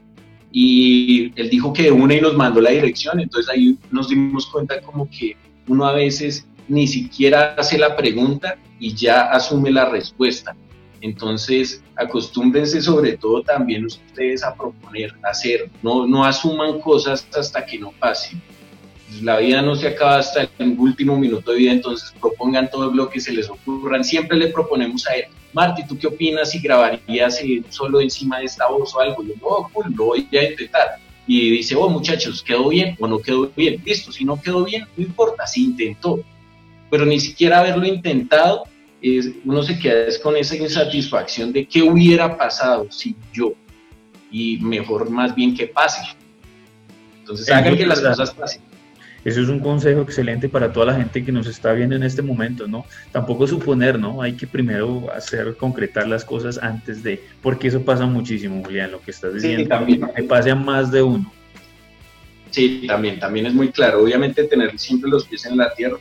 [0.51, 4.47] y él dijo que de una y nos mandó la dirección, entonces ahí nos dimos
[4.47, 5.37] cuenta como que
[5.69, 10.57] uno a veces ni siquiera hace la pregunta y ya asume la respuesta.
[11.01, 17.79] Entonces, acostúmbrense sobre todo también ustedes a proponer, hacer, no, no asuman cosas hasta que
[17.79, 18.41] no pasen.
[19.23, 23.09] La vida no se acaba hasta el último minuto de vida, entonces propongan todo lo
[23.09, 24.03] que se les ocurran.
[24.05, 27.41] Siempre le proponemos a él, Marty, ¿tú qué opinas si grabarías
[27.71, 29.23] solo encima de esta voz o algo?
[29.23, 30.99] Yo, no, cool, lo voy a intentar.
[31.27, 33.83] Y dice, oh muchachos, ¿quedó bien o no quedó bien?
[33.85, 36.21] Listo, si no quedó bien, no importa, se intentó.
[36.91, 38.65] Pero ni siquiera haberlo intentado
[39.45, 43.53] uno se queda con esa insatisfacción de qué hubiera pasado si yo,
[44.31, 46.03] y mejor más bien que pase.
[47.21, 48.63] Entonces hagan que las cosas pasen.
[49.25, 52.23] Eso es un consejo excelente para toda la gente que nos está viendo en este
[52.23, 52.85] momento, ¿no?
[53.11, 54.23] Tampoco suponer, ¿no?
[54.23, 59.01] Hay que primero hacer, concretar las cosas antes de, porque eso pasa muchísimo, Julián, lo
[59.01, 59.65] que estás diciendo.
[59.65, 60.09] Sí, también.
[60.15, 61.33] Que pase a más de uno.
[62.51, 64.05] Sí, también, también es muy claro.
[64.05, 65.99] Obviamente tener siempre los pies en la tierra,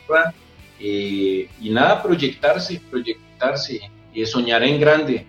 [0.80, 3.80] eh, y nada, proyectarse, proyectarse,
[4.12, 5.26] y soñar en grande,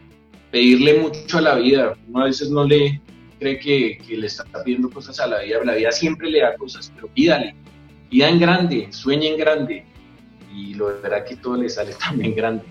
[0.52, 1.94] pedirle mucho a la vida.
[2.08, 3.02] Uno a veces no le
[3.40, 6.92] cree que, le está pidiendo cosas a la vida, la vida siempre le da cosas,
[6.96, 7.54] pero pídale,
[8.10, 9.86] pida en grande, sueñe en grande,
[10.56, 12.64] y lo verá que todo le sale también grande.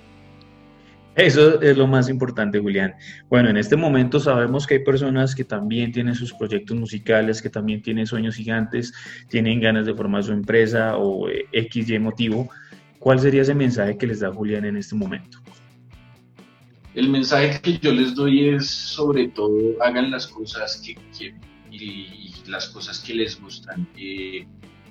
[1.17, 2.95] Eso es lo más importante, Julián.
[3.31, 7.49] Bueno, en este momento sabemos que hay personas que también tienen sus proyectos musicales, que
[7.49, 8.93] también tienen sueños gigantes,
[9.31, 12.51] tienen ganas de formar su empresa o eh, X y motivo.
[13.07, 15.39] ¿Cuál sería ese mensaje que les da Julián en este momento?
[16.93, 21.41] El mensaje que yo les doy es sobre todo hagan las cosas que quieren
[21.71, 23.87] y, las cosas que les gustan.
[23.97, 24.45] Eh,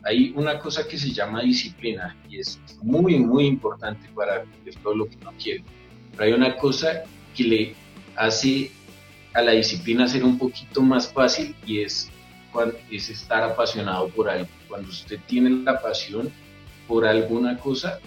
[0.06, 4.46] hay una cosa que se llama disciplina y es muy, muy importante para
[4.82, 5.66] todo lo que no quieren.
[6.12, 7.04] Pero hay una cosa
[7.36, 7.76] que le
[8.16, 8.72] hace
[9.34, 12.10] a la disciplina ser un poquito más fácil y es,
[12.90, 14.48] es estar apasionado por algo.
[14.70, 16.32] Cuando usted tiene la pasión,
[16.88, 18.00] por alguna cosa,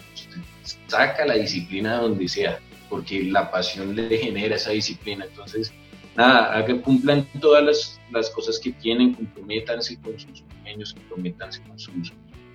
[0.87, 2.59] saca la disciplina donde sea,
[2.89, 5.25] porque la pasión le genera esa disciplina.
[5.25, 5.73] Entonces,
[6.17, 12.13] nada, cumplan todas las, las cosas que tienen, comprométanse con sus sueños, comprométanse con sus,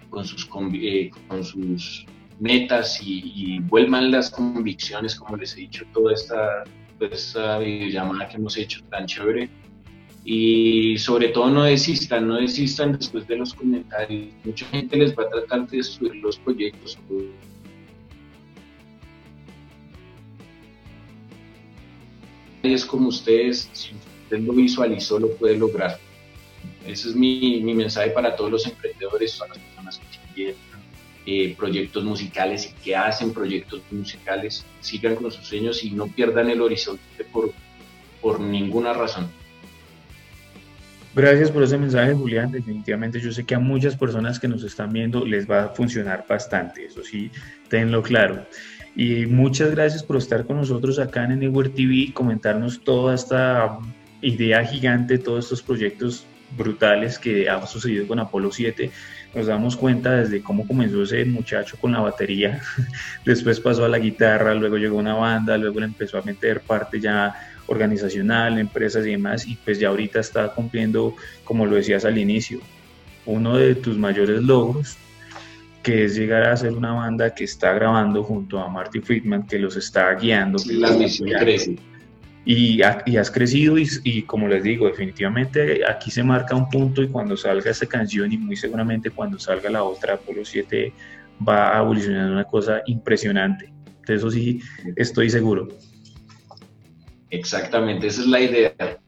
[0.10, 2.06] con sus, eh, con sus
[2.40, 6.64] metas y, vuelvan las convicciones, como les he dicho, toda esta,
[7.00, 9.50] toda esta videollamada que hemos hecho tan chévere
[10.26, 14.32] y sobre todo no desistan, no desistan después de los comentarios.
[14.44, 16.98] Mucha gente les va a tratar de destruir los proyectos.
[22.64, 23.92] Es como ustedes, si
[24.24, 26.00] usted lo visualizó, lo puede lograr.
[26.88, 30.56] Ese es mi, mi mensaje para todos los emprendedores, todas las personas que tienen
[31.26, 34.66] eh, proyectos musicales y que hacen proyectos musicales.
[34.80, 37.52] Sigan con sus sueños y no pierdan el horizonte por,
[38.22, 39.30] por ninguna razón.
[41.16, 42.52] Gracias por ese mensaje, Julián.
[42.52, 46.26] Definitivamente yo sé que a muchas personas que nos están viendo les va a funcionar
[46.28, 47.30] bastante, eso sí,
[47.70, 48.46] tenlo claro.
[48.96, 53.78] Y muchas gracias por estar con nosotros acá en Network TV, comentarnos toda esta
[54.22, 56.26] idea gigante, todos estos proyectos
[56.58, 58.90] brutales que han sucedido con Apolo 7.
[59.36, 62.60] Nos damos cuenta desde cómo comenzó ese muchacho con la batería,
[63.26, 67.00] después pasó a la guitarra, luego llegó una banda, luego le empezó a meter parte
[67.00, 67.36] ya
[67.74, 72.60] organizacional, empresas y demás, y pues ya ahorita está cumpliendo, como lo decías al inicio,
[73.26, 74.98] uno de tus mayores logros,
[75.82, 79.60] que es llegar a ser una banda que está grabando junto a Marty Friedman, que
[79.60, 80.58] los está guiando.
[80.66, 81.76] la misión crece.
[82.46, 87.02] Y, y, has crecido y, y, como les digo, definitivamente aquí se marca un punto
[87.02, 90.92] y cuando salga esta canción y muy seguramente cuando salga la otra, Apolo 7,
[91.48, 93.72] va a evolucionar una cosa impresionante.
[94.06, 94.62] De eso sí
[94.98, 95.70] estoy seguro.
[97.34, 99.00] Exactamente, esa es la idea.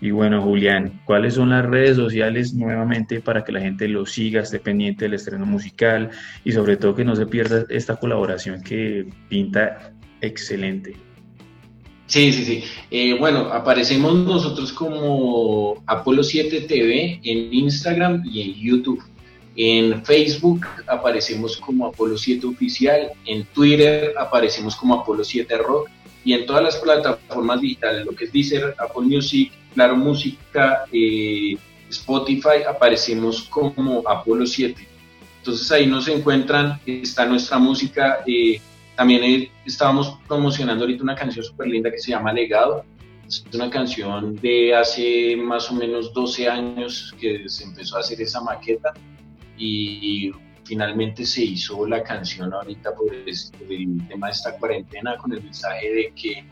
[0.00, 4.42] Y bueno, Julián, ¿cuáles son las redes sociales nuevamente para que la gente lo siga,
[4.42, 6.10] esté pendiente del estreno musical
[6.44, 10.94] y sobre todo que no se pierda esta colaboración que pinta excelente?
[12.06, 12.64] Sí, sí, sí.
[12.92, 19.02] Eh, bueno, aparecemos nosotros como Apolo 7 TV en Instagram y en YouTube.
[19.56, 25.88] En Facebook aparecemos como Apolo 7 Oficial, en Twitter aparecemos como Apolo 7 Rock
[26.24, 31.56] y en todas las plataformas digitales, lo que es Deezer, Apple Music, Claro Música, eh,
[31.90, 34.88] Spotify, aparecemos como Apolo 7.
[35.38, 38.20] Entonces ahí nos encuentran, está nuestra música.
[38.26, 38.60] Eh,
[38.96, 42.84] también eh, estábamos promocionando ahorita una canción súper linda que se llama Legado.
[43.26, 48.20] Es una canción de hace más o menos 12 años que se empezó a hacer
[48.22, 48.92] esa maqueta
[49.58, 50.32] y
[50.64, 55.92] finalmente se hizo la canción ahorita por, el tema de esta cuarentena con el mensaje
[55.92, 56.44] de que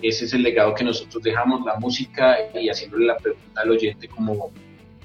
[0.00, 4.08] ese es el legado que nosotros dejamos, la música y haciéndole la pregunta al oyente
[4.08, 4.50] como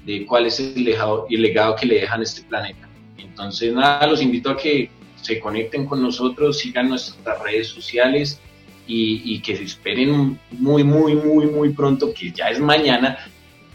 [0.04, 2.88] de cuál es el legado, el legado que le dejan este planeta.
[3.16, 8.40] Entonces, nada, los invito a que se conecten con nosotros, sigan nuestras redes sociales
[8.86, 13.18] y, que se esperen muy, muy, muy, muy pronto, que ya es mañana,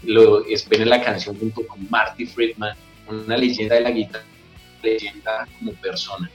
[0.02, 2.76] lo esperen la canción junto con Marty Friedman,
[3.08, 4.24] una leyenda de la guitarra,
[4.84, 6.30] leyenda como persona.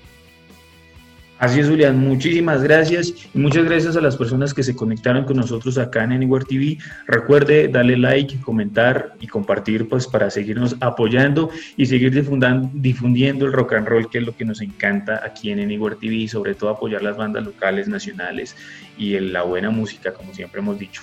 [1.40, 1.98] Así es, Julián.
[1.98, 6.12] Muchísimas gracias y muchas gracias a las personas que se conectaron con nosotros acá en
[6.12, 6.78] Anywhere TV.
[7.08, 13.72] Recuerde darle like, comentar y compartir pues para seguirnos apoyando y seguir difundiendo el rock
[13.72, 16.72] and roll, que es lo que nos encanta aquí en Anywhere TV y sobre todo
[16.72, 18.58] apoyar las bandas locales, nacionales
[18.98, 21.02] y la buena música, como siempre hemos dicho.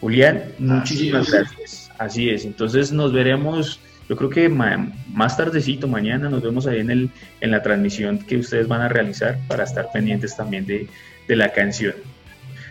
[0.00, 1.90] Julián, muchísimas gracias.
[1.98, 2.46] Así es.
[2.46, 3.78] Entonces nos veremos
[4.10, 8.38] yo creo que más tardecito, mañana, nos vemos ahí en, el, en la transmisión que
[8.38, 10.88] ustedes van a realizar para estar pendientes también de,
[11.28, 11.94] la canción.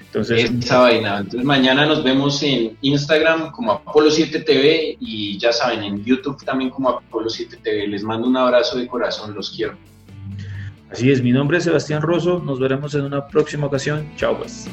[0.02, 1.20] Entonces, Esa vaina.
[1.20, 6.90] Entonces mañana nos vemos en Instagram como Apolo7TV y ya saben, en YouTube también como
[7.00, 7.88] Apolo7TV.
[7.88, 9.78] Les mando un abrazo de corazón, los quiero.
[10.92, 14.06] Así es, mi nombre es Sebastián Rosso, nos veremos en una próxima ocasión.
[14.18, 14.68] Chao pues.